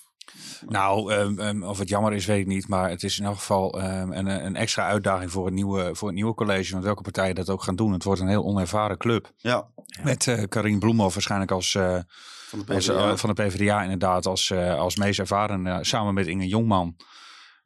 [0.67, 2.67] Nou, um, um, of het jammer is, weet ik niet.
[2.67, 6.07] Maar het is in elk geval um, een, een, extra uitdaging voor het, nieuwe, voor
[6.07, 6.71] het nieuwe college.
[6.71, 7.93] Want welke partijen dat ook gaan doen.
[7.93, 9.31] Het wordt een heel onervaren club.
[9.37, 9.67] Ja.
[10.03, 11.99] Met uh, Karin Bloemhoff waarschijnlijk als, uh,
[12.47, 15.85] van, de als, uh, van de PvdA inderdaad als, als meest ervaren.
[15.85, 16.95] samen met Inge Jongman.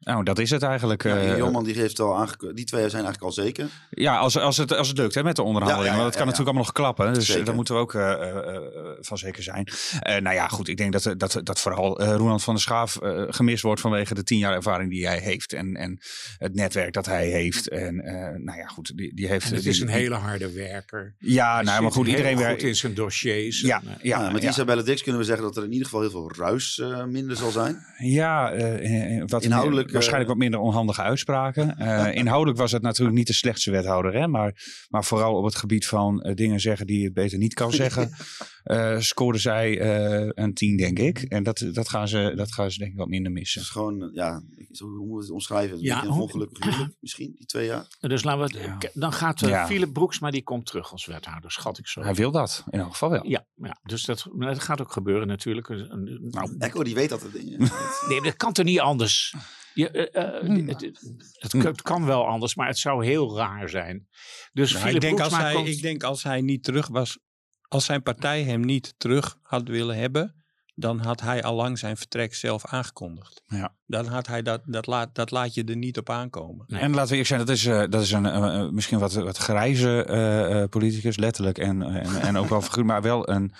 [0.00, 1.02] Nou, dat is het eigenlijk.
[1.02, 2.56] Ja, uh, Jongman die heeft al aangekondigd.
[2.56, 3.68] Die twee zijn eigenlijk al zeker.
[3.90, 5.92] Ja, als, als, het, als het lukt hè, met de onderhandelingen.
[5.92, 7.14] Ja, ja, Want het kan ja, natuurlijk allemaal nog klappen.
[7.14, 7.44] Dus Zeker.
[7.44, 8.58] daar moeten we ook uh, uh,
[9.00, 9.68] van zeker zijn.
[10.22, 10.68] nou ja, goed.
[10.68, 12.98] Ik denk dat, dat, dat vooral Roland van der Schaaf
[13.28, 15.52] gemist wordt vanwege de tien jaar ervaring die hij heeft.
[15.52, 15.98] En, en
[16.38, 17.68] het netwerk dat hij heeft.
[17.68, 17.96] En
[18.44, 18.96] nou ja, goed.
[18.96, 21.14] Die, die heeft, en het die, is een die, hele harde werker.
[21.18, 22.06] Ja, hij nou, maar goed.
[22.06, 23.60] Iedereen werkt in zijn dossiers.
[23.60, 24.48] Ja, en, ja, ja, met ja.
[24.48, 27.36] Isabelle Dix kunnen we zeggen dat er in ieder geval heel veel ruis uh, minder
[27.36, 27.86] zal zijn.
[27.98, 31.76] Ja, uh, wat Inhoudelijk, meer, waarschijnlijk wat minder onhandige uitspraken.
[31.78, 35.54] Uh, inhoudelijk was het natuurlijk niet de slechtste wethouder, hè, maar, maar vooral op het
[35.54, 38.10] gebied van uh, dingen zeggen die je beter niet kan zeggen,
[38.64, 39.80] uh, scoorde zij
[40.34, 41.18] een 10, denk ik.
[41.18, 43.60] En dat, dat, gaan ze, dat gaan ze denk ik wat minder missen.
[43.60, 44.42] Het is gewoon, ja,
[44.78, 45.80] hoe moeten we het omschrijven?
[45.80, 47.86] Ja, een ongelukkig huwelijk misschien, die twee jaar.
[48.00, 48.90] Dus laten we het, ja.
[48.94, 49.66] dan gaat ja.
[49.66, 52.02] Philip Broeksma, die komt terug als wethouder, schat ik zo.
[52.02, 53.26] Hij wil dat, in elk geval wel.
[53.26, 55.68] Ja, ja dus dat, dat gaat ook gebeuren natuurlijk.
[55.68, 57.70] Nou, Echo die weet dat het ding.
[58.08, 59.34] nee, dat kan toch niet anders?
[59.80, 60.80] Je, uh, uh, het,
[61.32, 64.08] het, het, kan wel anders, maar het zou heel raar zijn.
[64.52, 65.68] Dus nou, ik, denk als hij, komt...
[65.68, 67.18] ik denk als hij niet terug was,
[67.68, 70.39] als zijn partij hem niet terug had willen hebben,
[70.80, 73.42] dan had hij al lang zijn vertrek zelf aangekondigd.
[73.46, 73.72] Ja.
[73.86, 76.64] Dan had hij dat, dat, laat, dat laat je er niet op aankomen.
[76.66, 76.80] Nee.
[76.80, 79.36] En laten we eerlijk zijn, dat is, uh, dat is een uh, misschien wat, wat
[79.36, 83.52] grijze uh, politicus, letterlijk en, en, en ook wel figuur, maar wel een,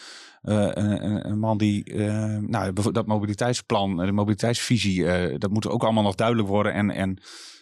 [0.43, 1.95] een, een, man die,
[2.41, 5.05] nou, dat mobiliteitsplan, de mobiliteitsvisie,
[5.39, 7.19] dat moet ook allemaal nog duidelijk worden en, en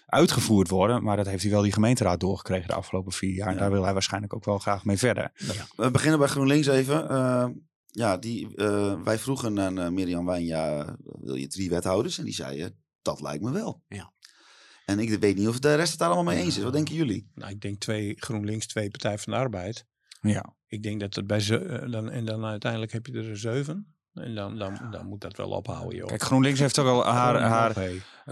[0.07, 1.03] uitgevoerd worden.
[1.03, 3.47] Maar dat heeft hij wel die gemeenteraad doorgekregen de afgelopen vier jaar.
[3.47, 3.53] Ja.
[3.53, 5.31] En daar wil hij waarschijnlijk ook wel graag mee verder.
[5.35, 5.67] Ja.
[5.77, 7.09] We beginnen bij GroenLinks even.
[7.91, 12.19] Ja, die, uh, wij vroegen aan uh, Mirjam Wijn, ja, wil je drie wethouders?
[12.19, 12.71] En die zei,
[13.03, 13.83] dat lijkt me wel.
[13.89, 14.13] Ja.
[14.85, 16.63] En ik weet niet of de rest het daar allemaal mee eens is.
[16.63, 17.31] Wat denken jullie?
[17.35, 19.87] Nou, ik denk twee GroenLinks, twee Partij van de Arbeid.
[20.21, 20.57] Ja.
[20.67, 23.97] Ik denk dat het bij ze, dan, en dan uiteindelijk heb je er zeven.
[24.21, 26.07] En dan, dan, dan moet dat wel ophouden, joh.
[26.07, 27.41] Kijk, GroenLinks heeft ook al haar...
[27.41, 27.73] haar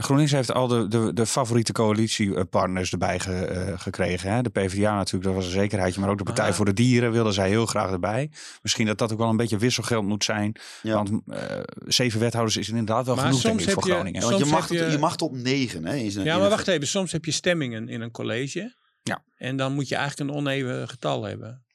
[0.03, 4.31] GroenLinks heeft al de, de, de favoriete coalitiepartners erbij ge, uh, gekregen.
[4.31, 4.43] Hè?
[4.43, 6.01] De PvdA natuurlijk, dat was een zekerheidje.
[6.01, 6.55] Maar ook de Partij ah.
[6.55, 8.31] voor de Dieren wilden zij heel graag erbij.
[8.63, 10.57] Misschien dat dat ook wel een beetje wisselgeld moet zijn.
[10.83, 10.95] Ja.
[10.95, 11.39] Want uh,
[11.87, 14.23] zeven wethouders is inderdaad wel maar genoeg, denk ik, voor je, Groningen.
[14.23, 14.91] Want je mag, je...
[14.91, 15.85] je mag tot negen.
[15.85, 16.87] Hè, in ja, maar wacht even.
[16.87, 18.75] Soms heb je stemmingen in een college.
[19.03, 19.23] Ja.
[19.37, 21.66] En dan moet je eigenlijk een oneven getal hebben.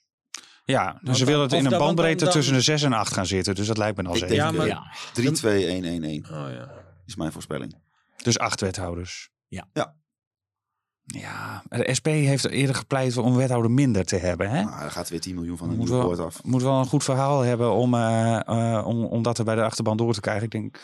[0.72, 3.55] Ja, dus ze willen het in een bandbreedte tussen de 6 en 8 gaan zitten.
[3.55, 4.36] Dus dat lijkt me al zeker.
[4.36, 4.67] Ja, maar...
[4.67, 4.93] ja.
[5.13, 6.26] 3, 2, 1, 1, 1.
[6.32, 6.69] Oh, ja.
[7.05, 7.76] Is mijn voorspelling.
[8.24, 9.30] Dus acht wethouders.
[9.47, 9.67] Ja.
[9.74, 9.95] Ja.
[11.05, 14.49] Ja, de SP heeft eerder gepleit om wethouder minder te hebben.
[14.49, 14.63] Hè?
[14.63, 16.43] Nou, daar gaat weer 10 miljoen van een moet nieuw wel, woord af.
[16.43, 19.63] Moet wel een goed verhaal hebben om, uh, uh, om, om dat er bij de
[19.63, 20.43] achterban door te krijgen.
[20.43, 20.80] Ik denk,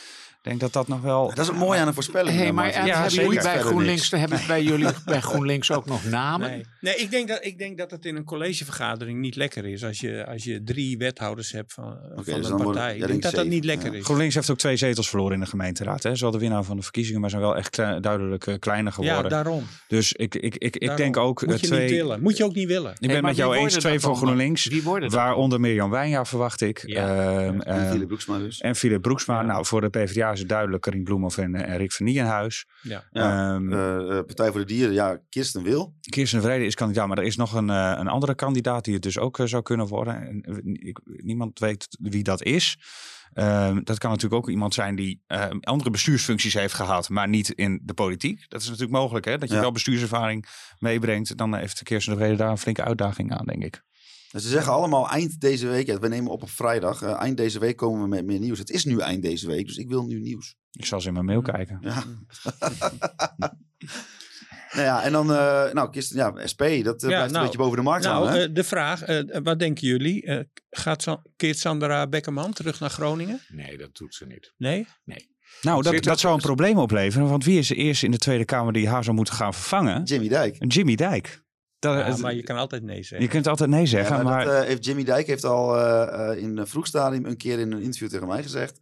[0.47, 1.27] denk dat dat nog wel...
[1.27, 2.37] Dat is het mooie aan een voorspelling.
[2.37, 6.49] Hey, maar ja, hebben jullie bij GroenLinks, hebben bij jullie bij GroenLinks ook nog namen?
[6.49, 9.83] Nee, nee ik, denk dat, ik denk dat het in een collegevergadering niet lekker is
[9.83, 12.97] als je, als je drie wethouers hebt van, okay, van dus een partij.
[12.97, 13.97] ik denk dat dat niet lekker ja.
[13.97, 14.03] is.
[14.03, 16.03] GroenLinks heeft ook twee zetels verloren in de gemeenteraad.
[16.03, 16.15] Hè?
[16.15, 19.23] Ze hadden winnaar van de verkiezingen, maar zijn wel echt uh, duidelijk uh, kleiner geworden.
[19.23, 19.63] Ja, daarom.
[19.87, 20.97] Dus ik, ik, ik, ik daarom.
[20.97, 21.45] denk ook...
[21.45, 21.81] Moet je twee...
[21.81, 22.21] niet willen.
[22.21, 22.91] Moet je ook niet willen.
[22.91, 24.65] Ik ben hey, met jou eens, twee voor GroenLinks.
[24.65, 26.83] Wie worden Waaronder Mirjam Wijnja verwacht ik.
[26.83, 28.61] Um, en Philip Broeksma dus.
[28.61, 29.41] En Philip Broeksma.
[29.41, 32.65] Nou, voor de PvdA is het duidelijk Karin Bloemhoff en, en Rick van Nijenhuis.
[32.81, 33.03] Ja.
[33.11, 33.53] ja.
[33.53, 33.77] Um, uh,
[34.07, 35.95] Partij voor de Dieren, ja, Kirsten Wil.
[36.09, 39.03] Kirsten Vrede is kandidaat, maar er is nog een, uh, een andere kandidaat die het
[39.03, 40.27] dus ook uh, zou kunnen worden.
[40.27, 42.77] En, ik, niemand weet wie dat is.
[43.33, 47.49] Uh, dat kan natuurlijk ook iemand zijn die uh, andere bestuursfuncties heeft gehad, maar niet
[47.49, 48.49] in de politiek.
[48.49, 49.37] Dat is natuurlijk mogelijk, hè?
[49.37, 49.61] Dat je ja.
[49.61, 50.47] wel bestuurservaring
[50.79, 51.37] meebrengt.
[51.37, 53.83] Dan heeft Kirsten de Vrede daar een flinke uitdaging aan, denk ik.
[54.37, 57.37] Dus ze zeggen allemaal eind deze week, ja, we nemen op op vrijdag, uh, eind
[57.37, 58.59] deze week komen we met meer nieuws.
[58.59, 60.55] Het is nu eind deze week, dus ik wil nu nieuws.
[60.71, 61.77] Ik zal ze in mijn mail kijken.
[61.81, 62.03] Ja.
[64.75, 67.41] nou ja, en dan, uh, nou, Kirsten, ja, SP, dat uh, ja, blijft nou, een
[67.41, 68.53] beetje boven de markt nou, hangen.
[68.53, 69.03] de vraag,
[69.43, 70.47] wat denken jullie?
[70.69, 73.41] gaat Sa keert Sandra Beckerman terug naar Groningen?
[73.47, 74.53] Nee, dat doet ze niet.
[74.57, 74.87] Nee?
[75.03, 75.35] Nee.
[75.61, 78.45] Nou, dat, dat zou een probleem opleveren, want wie is de eerste in de Tweede
[78.45, 80.03] Kamer die haar zou moeten gaan vervangen?
[80.03, 80.55] Jimmy Dijk.
[80.59, 81.45] Jimmy Dijk.
[81.79, 83.21] Dat, ja, maar je kan altijd nee zeggen.
[83.21, 84.17] Je kunt altijd nee zeggen.
[84.17, 87.37] Ja, maar dat, uh, heeft Jimmy Dijk heeft al uh, in een vroeg stadium een
[87.37, 88.79] keer in een interview tegen mij gezegd: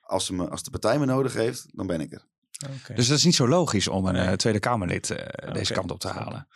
[0.00, 2.24] als, ze me, als de partij me nodig heeft, dan ben ik er.
[2.80, 2.94] Oké.
[2.94, 6.00] Dus dat is niet zo logisch om een eh, Tweede Kamerlid eh, deze kant op
[6.00, 6.48] te halen.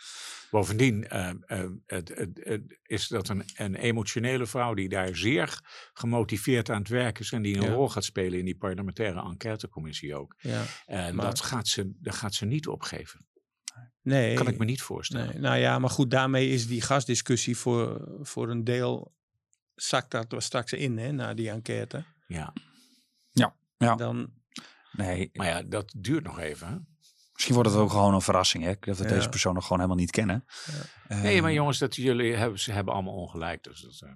[0.51, 5.59] Bovendien eh, eh, het, het, het is dat een, een emotionele vrouw die daar zeer
[5.93, 7.69] gemotiveerd aan het werk is en die een Ja.
[7.73, 10.35] rol gaat spelen in die parlementaire enquêtecommissie ook.
[10.37, 10.63] Ja.
[10.85, 13.27] En Maar- dat, gaat ze, dat gaat ze niet opgeven.
[14.01, 14.35] Nee.
[14.35, 15.27] Kan ik me niet voorstellen.
[15.27, 19.13] Nee, nou ja, maar goed, daarmee is die gasdiscussie voor, voor een deel
[19.75, 22.03] zakt dat er straks in, hè, na die enquête.
[22.27, 22.53] Ja.
[23.31, 23.95] Ja, ja.
[23.95, 24.37] Dan,
[24.91, 26.67] Nee, Maar ja, dat duurt nog even.
[26.67, 26.75] Hè?
[27.33, 28.63] misschien wordt het ook gewoon een verrassing.
[28.63, 28.73] Hè?
[28.79, 29.09] Dat we Ja.
[29.09, 30.45] deze persoon nog gewoon helemaal niet kennen.
[31.07, 33.63] Nee, Eh, maar jongens, dat jullie hebben, ze hebben allemaal ongelijk.
[33.63, 34.15] Dus dat, eh,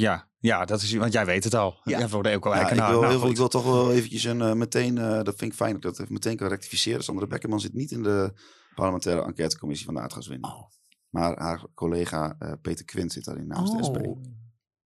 [0.00, 1.80] Ja, ja, dat is, want jij weet het al.
[1.84, 1.98] Ja.
[1.98, 2.08] Ja.
[2.08, 3.30] voor de Ja, ik, wil, Nou, heel veel- goed.
[3.30, 5.82] ik wil toch wel eventjes een, eh, meteen, eh, dat vind ik fijn dat ik
[5.82, 7.04] dat even meteen kan rectificeren.
[7.04, 8.32] Sandra Beckerman zit niet in de
[8.78, 10.52] parlementaire enquêtecommissie van de aardgaswinning.
[10.52, 10.62] Oh.
[11.08, 13.96] Maar haar collega eh, Peter Quint zit daarin namens de SP.
[14.06, 14.22] Oh,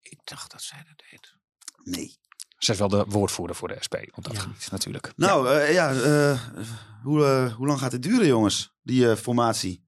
[0.01, 1.37] ik dacht dat zij dat deed.
[1.97, 2.17] Nee.
[2.59, 4.41] Zij is wel de woordvoerder voor de SP op dat Ja.
[4.41, 5.13] gebied natuurlijk.
[5.17, 6.41] Nou, eh, ja, eh,
[7.03, 8.75] hoe, hoe lang gaat dit duren, jongens?
[8.83, 9.85] Die formatie.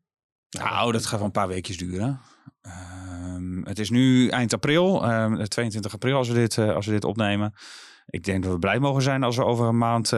[0.51, 2.21] Nou, dat gaat wel een paar weekjes duren.
[2.61, 7.05] Ehm, het is nu eind april, ehm, 22 april als we, dit, als we dit
[7.05, 7.55] opnemen.
[8.07, 10.13] Ik denk dat we blij mogen zijn als we over een maand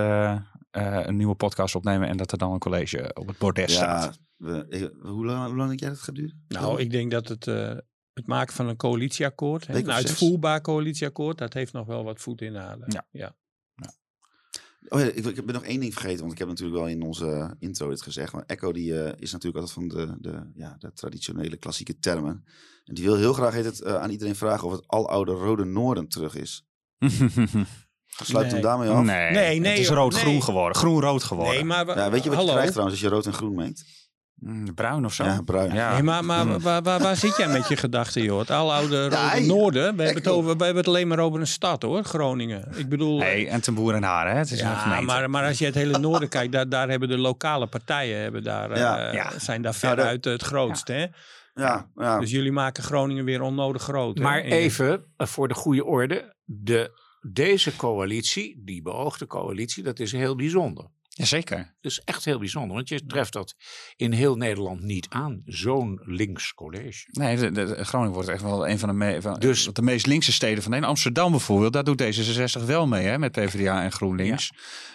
[0.77, 4.19] een nieuwe podcast opnemen en dat er dan een college op het bordes Ja, staat.
[4.37, 6.45] we, ik- hoe, lang, hoe lang denk jij dat het gaat duren?
[6.49, 7.75] nou, ik denk dat het, eh,
[8.13, 12.41] het maken van een coalitieakkoord, hè, een uitvoerbaar coalitieakkoord, dat heeft nog wel wat voet
[12.41, 12.85] in de aarde.
[12.89, 13.07] Ja.
[13.11, 13.35] ja.
[14.89, 17.03] Oh ja, ik, ik ben nog één ding vergeten, want ik heb natuurlijk wel in
[17.03, 18.33] onze intro dit gezegd.
[18.33, 22.45] Maar Echo die, eh, is natuurlijk altijd van de, de, ja, de traditionele klassieke termen.
[22.85, 25.65] En die wil heel graag heet het, eh, aan iedereen vragen of het aloude Rode
[25.65, 26.67] Noorden terug is.
[28.07, 29.03] Sluit hem daarmee af.
[29.05, 30.43] nee, Nee, nee, het is rood-groen nee.
[30.43, 30.77] geworden.
[30.77, 31.55] Groen-rood geworden.
[31.55, 32.53] Nee, maar, we- Ja, weet je wat je hallo?
[32.53, 33.85] krijgt trouwens als je rood en groen mengt?
[34.35, 35.25] Mm, bruin of zo?
[35.25, 35.75] Ja, bruin.
[35.75, 35.93] Ja.
[35.93, 36.61] Nee, maar, maar Mm.
[36.61, 38.39] waar, waar, waar zit jij met je gedachten, joh?
[38.39, 39.97] Het aloude Rode hey, Noorden.
[39.97, 42.05] We hebben, het over, we hebben het alleen maar over een stad, hoor.
[42.05, 42.69] Groningen.
[42.77, 43.19] Ik bedoel...
[43.19, 44.39] Nee, en ten boer en haren, hè?
[44.39, 45.05] Het is een ja, gemeente.
[45.05, 48.43] maar, maar als je het hele noorden kijkt, daar, daar hebben de lokale partijen hebben
[48.43, 49.31] daar, eh, Ja.
[49.39, 50.89] Zijn daar veruit het grootst.
[50.89, 51.07] Hè?
[51.55, 52.19] Ja, ja.
[52.21, 54.19] Dus jullie maken Groningen weer onnodig groot.
[54.19, 56.35] Maar En- even eh, voor de goede orde.
[56.45, 60.91] De, deze coalitie, die beoogde coalitie, dat is heel bijzonder.
[61.17, 61.57] Jazeker.
[61.81, 63.55] Dat is echt heel bijzonder, want je treft dat
[63.97, 65.43] in heel Nederland niet aan.
[65.45, 67.05] Zo'n links college.
[67.11, 70.07] Nee, de, de- Groningen wordt echt wel een van de, me- van, Dus- de meest
[70.07, 70.97] linkse steden van Nederland.
[70.97, 74.51] Amsterdam bijvoorbeeld, daar doet D66 wel mee, hè, met PvdA en GroenLinks.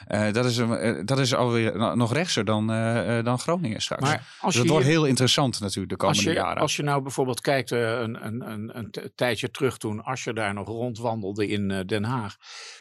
[0.07, 4.01] Eh, dat, is, eh, dat is alweer no- nog rechtser dan, eh, dan Groningen straks.
[4.01, 6.61] Maar dus als dat je wordt heel interessant natuurlijk de Als komende je, jaren.
[6.61, 10.67] als je nou bijvoorbeeld kijkt, een, een, een, een tijdje terug toen Asscher daar nog
[10.67, 12.35] rondwandelde in Den Haag.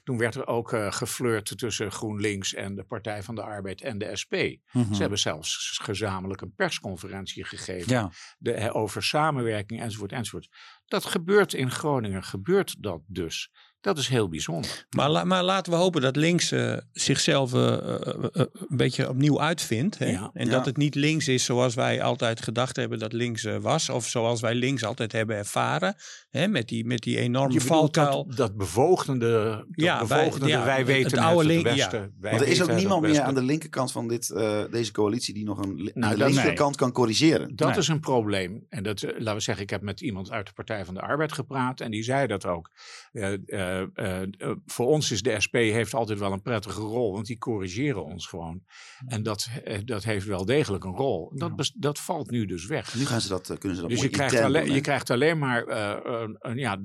[0.05, 4.16] Toen werd er ook geflirt tussen GroenLinks en de Partij van de Arbeid en de
[4.22, 4.35] SP.
[4.72, 4.95] Mhm.
[4.95, 10.49] Ze hebben zelfs gezamenlijk een persconferentie gegeven Ja, de, over samenwerking enzovoort enzovoort.
[10.87, 13.51] Dat gebeurt in Groningen, gebeurt dat dus.
[13.81, 14.87] Dat is heel bijzonder.
[14.91, 19.41] Maar, la- maar laten we hopen dat links eh, zichzelf eh, eh, een beetje opnieuw
[19.41, 19.99] uitvindt.
[19.99, 20.07] Hè?
[20.11, 20.31] Ja.
[20.35, 20.51] En Ja.
[20.53, 23.89] dat het niet links is zoals wij altijd gedacht hebben dat links was.
[23.89, 25.95] Of zoals wij links altijd hebben ervaren.
[26.31, 26.49] Hè?
[26.49, 28.26] Met, die, met die enorme valkuil.
[28.26, 31.76] dat, dat bevoogdende, dat Ja, wij- bevoogdende ja, wij het weten oude het, link- het
[31.76, 31.91] ja.
[31.91, 35.35] Wij Want er is ook niemand meer aan de linkerkant van dit, eh, deze coalitie
[35.35, 37.57] die nog een, Nou, aan de linkerkant kan corrigeren.
[37.57, 37.78] Dat Nee.
[37.78, 38.66] is een probleem.
[38.68, 41.01] En dat, eh, laten we zeggen, ik heb met iemand uit de Partij van de
[41.01, 42.70] Arbeid gepraat en die zei dat ook.
[43.12, 47.12] Eh, eh, eh, eh, voor ons is de SP heeft altijd wel een prettige rol,
[47.12, 48.62] want die corrigeren ons gewoon.
[49.07, 49.49] En dat,
[49.85, 51.33] dat heeft wel degelijk een rol.
[51.35, 52.95] Dat, dat valt nu dus weg.
[52.95, 55.64] Nu gaan ze dat, kunnen ze dat Dus je krijgt, alleen, je krijgt alleen maar
[55.66, 56.77] eh, een, een- ja,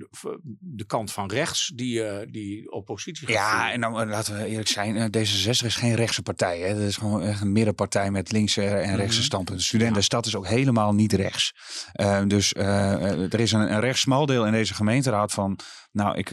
[0.59, 4.45] de, kant van rechts die, eh, die oppositie gaat ja en dan eh, laten we
[4.45, 6.59] eerlijk zijn, eh, D66 is geen rechtse partij.
[6.59, 6.73] Hè.
[6.73, 9.25] Dat is gewoon echt een middenpartij met linkse en rechtse Mhm.
[9.25, 9.65] standpunten.
[9.65, 11.53] Studentenstad is ook helemaal niet rechts.
[11.93, 15.59] Eh, dus er is een, een rechts smaldeel in deze gemeenteraad van,
[15.91, 16.29] nou ik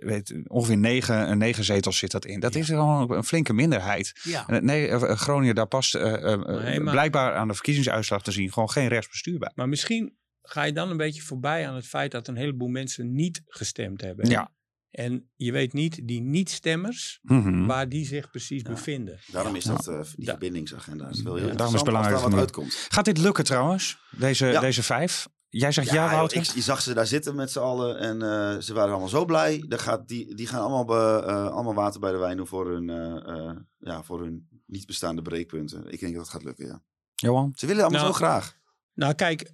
[0.00, 2.40] weet ongeveer negen, negen zetels zit dat in.
[2.40, 4.20] Dat is gewoon een flinke minderheid.
[4.22, 4.46] Ja.
[4.48, 8.88] En, Nee, Groningen, daar past Nee, maar- blijkbaar aan de verkiezingsuitslag te zien gewoon geen
[8.88, 9.50] rechtsbestuur bij.
[9.54, 13.12] Maar misschien ga je dan een beetje voorbij aan het feit dat een heleboel mensen
[13.12, 14.26] niet gestemd hebben.
[14.26, 14.32] hè?
[14.32, 14.52] Ja.
[14.90, 17.66] En je weet niet, die niet-stemmers, Mhm.
[17.66, 19.18] waar die zich precies bevinden.
[19.32, 19.70] Daarom is Ja.
[19.72, 21.04] dat, eh, die Da- verbindingsagenda.
[21.04, 22.86] Dat is wel heel Ja, daarom is het belangrijk als daar wat uitkomt.
[22.88, 24.60] Gaat dit lukken trouwens, deze, Ja.
[24.60, 25.28] deze vijf?
[25.48, 28.74] Jij zegt ja, ik, je zag ze daar zitten met z'n allen en eh, ze
[28.74, 29.64] waren allemaal zo blij.
[29.68, 32.70] Daar gaat, die, die gaan allemaal, be- eh, allemaal water bij de wijn doen voor
[32.70, 35.92] hun, eh, eh, ja, voor hun niet bestaande breekpunten.
[35.92, 36.82] Ik denk dat het gaat lukken, ja.
[37.14, 37.52] Johan?
[37.54, 38.56] Ze willen allemaal Nou, zo graag.
[38.94, 39.52] Nou, kijk,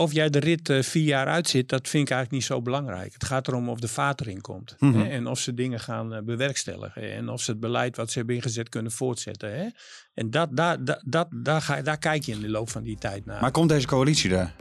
[0.00, 3.12] of jij de rit eh, vier jaar uitzit, dat vind ik eigenlijk niet zo belangrijk.
[3.12, 4.76] Het gaat erom of de vaat erin komt.
[4.78, 4.98] Mhm.
[4.98, 7.12] hè, en of ze dingen gaan eh, bewerkstelligen.
[7.12, 9.58] En of ze het beleid wat ze hebben ingezet kunnen voortzetten.
[9.58, 9.68] Hè.
[10.14, 12.96] En dat, daar, dat, dat, daar, ga, daar kijk je in de loop van die
[12.96, 13.40] tijd naar.
[13.40, 14.54] Maar komt deze coalitie er?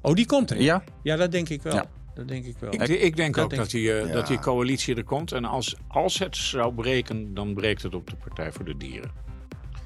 [0.00, 0.60] oh, die komt er.
[0.60, 0.84] Ja?
[1.02, 1.74] Ja, dat denk ik wel.
[1.74, 1.84] Ja.
[2.14, 2.72] Dat denk ik wel.
[2.72, 4.12] Ik, ik denk Dat ook denk dat, die, eh, Ja.
[4.12, 5.32] dat die coalitie er komt.
[5.32, 9.10] En als, als het zou breken, dan breekt het op de Partij voor de Dieren.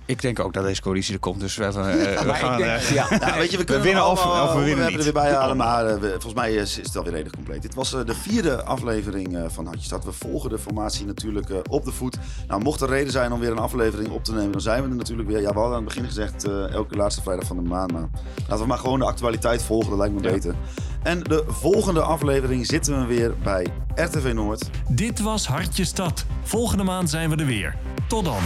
[0.08, 1.40] Ik denk ook dat deze coalitie er komt.
[1.40, 2.56] Dus we, hebben, eh, we gaan...
[2.58, 3.06] denk- eh, ja.
[3.20, 4.96] Ja, weet je, we, kunnen winnen of- of we winnen onderwerpen niet.
[4.98, 7.62] er weer bij halen, maar eh, we- volgens mij is, is het alweer redelijk compleet.
[7.62, 10.04] Dit was de vierde aflevering eh, van Hartje Stad.
[10.04, 12.16] We volgen de formatie natuurlijk eh, op de voet.
[12.46, 14.88] Nou, mocht er reden zijn om weer een aflevering op te nemen, dan zijn we
[14.88, 15.40] er natuurlijk weer.
[15.40, 17.92] Ja, we hadden aan het begin gezegd, eh, elke laatste vrijdag van de maand.
[17.92, 18.08] Maar
[18.48, 20.30] laten we maar gewoon de actualiteit volgen, dat lijkt me Ja.
[20.32, 20.54] beter.
[21.02, 24.70] En de volgende aflevering zitten we weer bij RTV Noord.
[24.88, 26.24] Dit was Hartje Stad.
[26.42, 27.76] Volgende maand zijn we er weer.
[28.08, 28.40] Tot dan.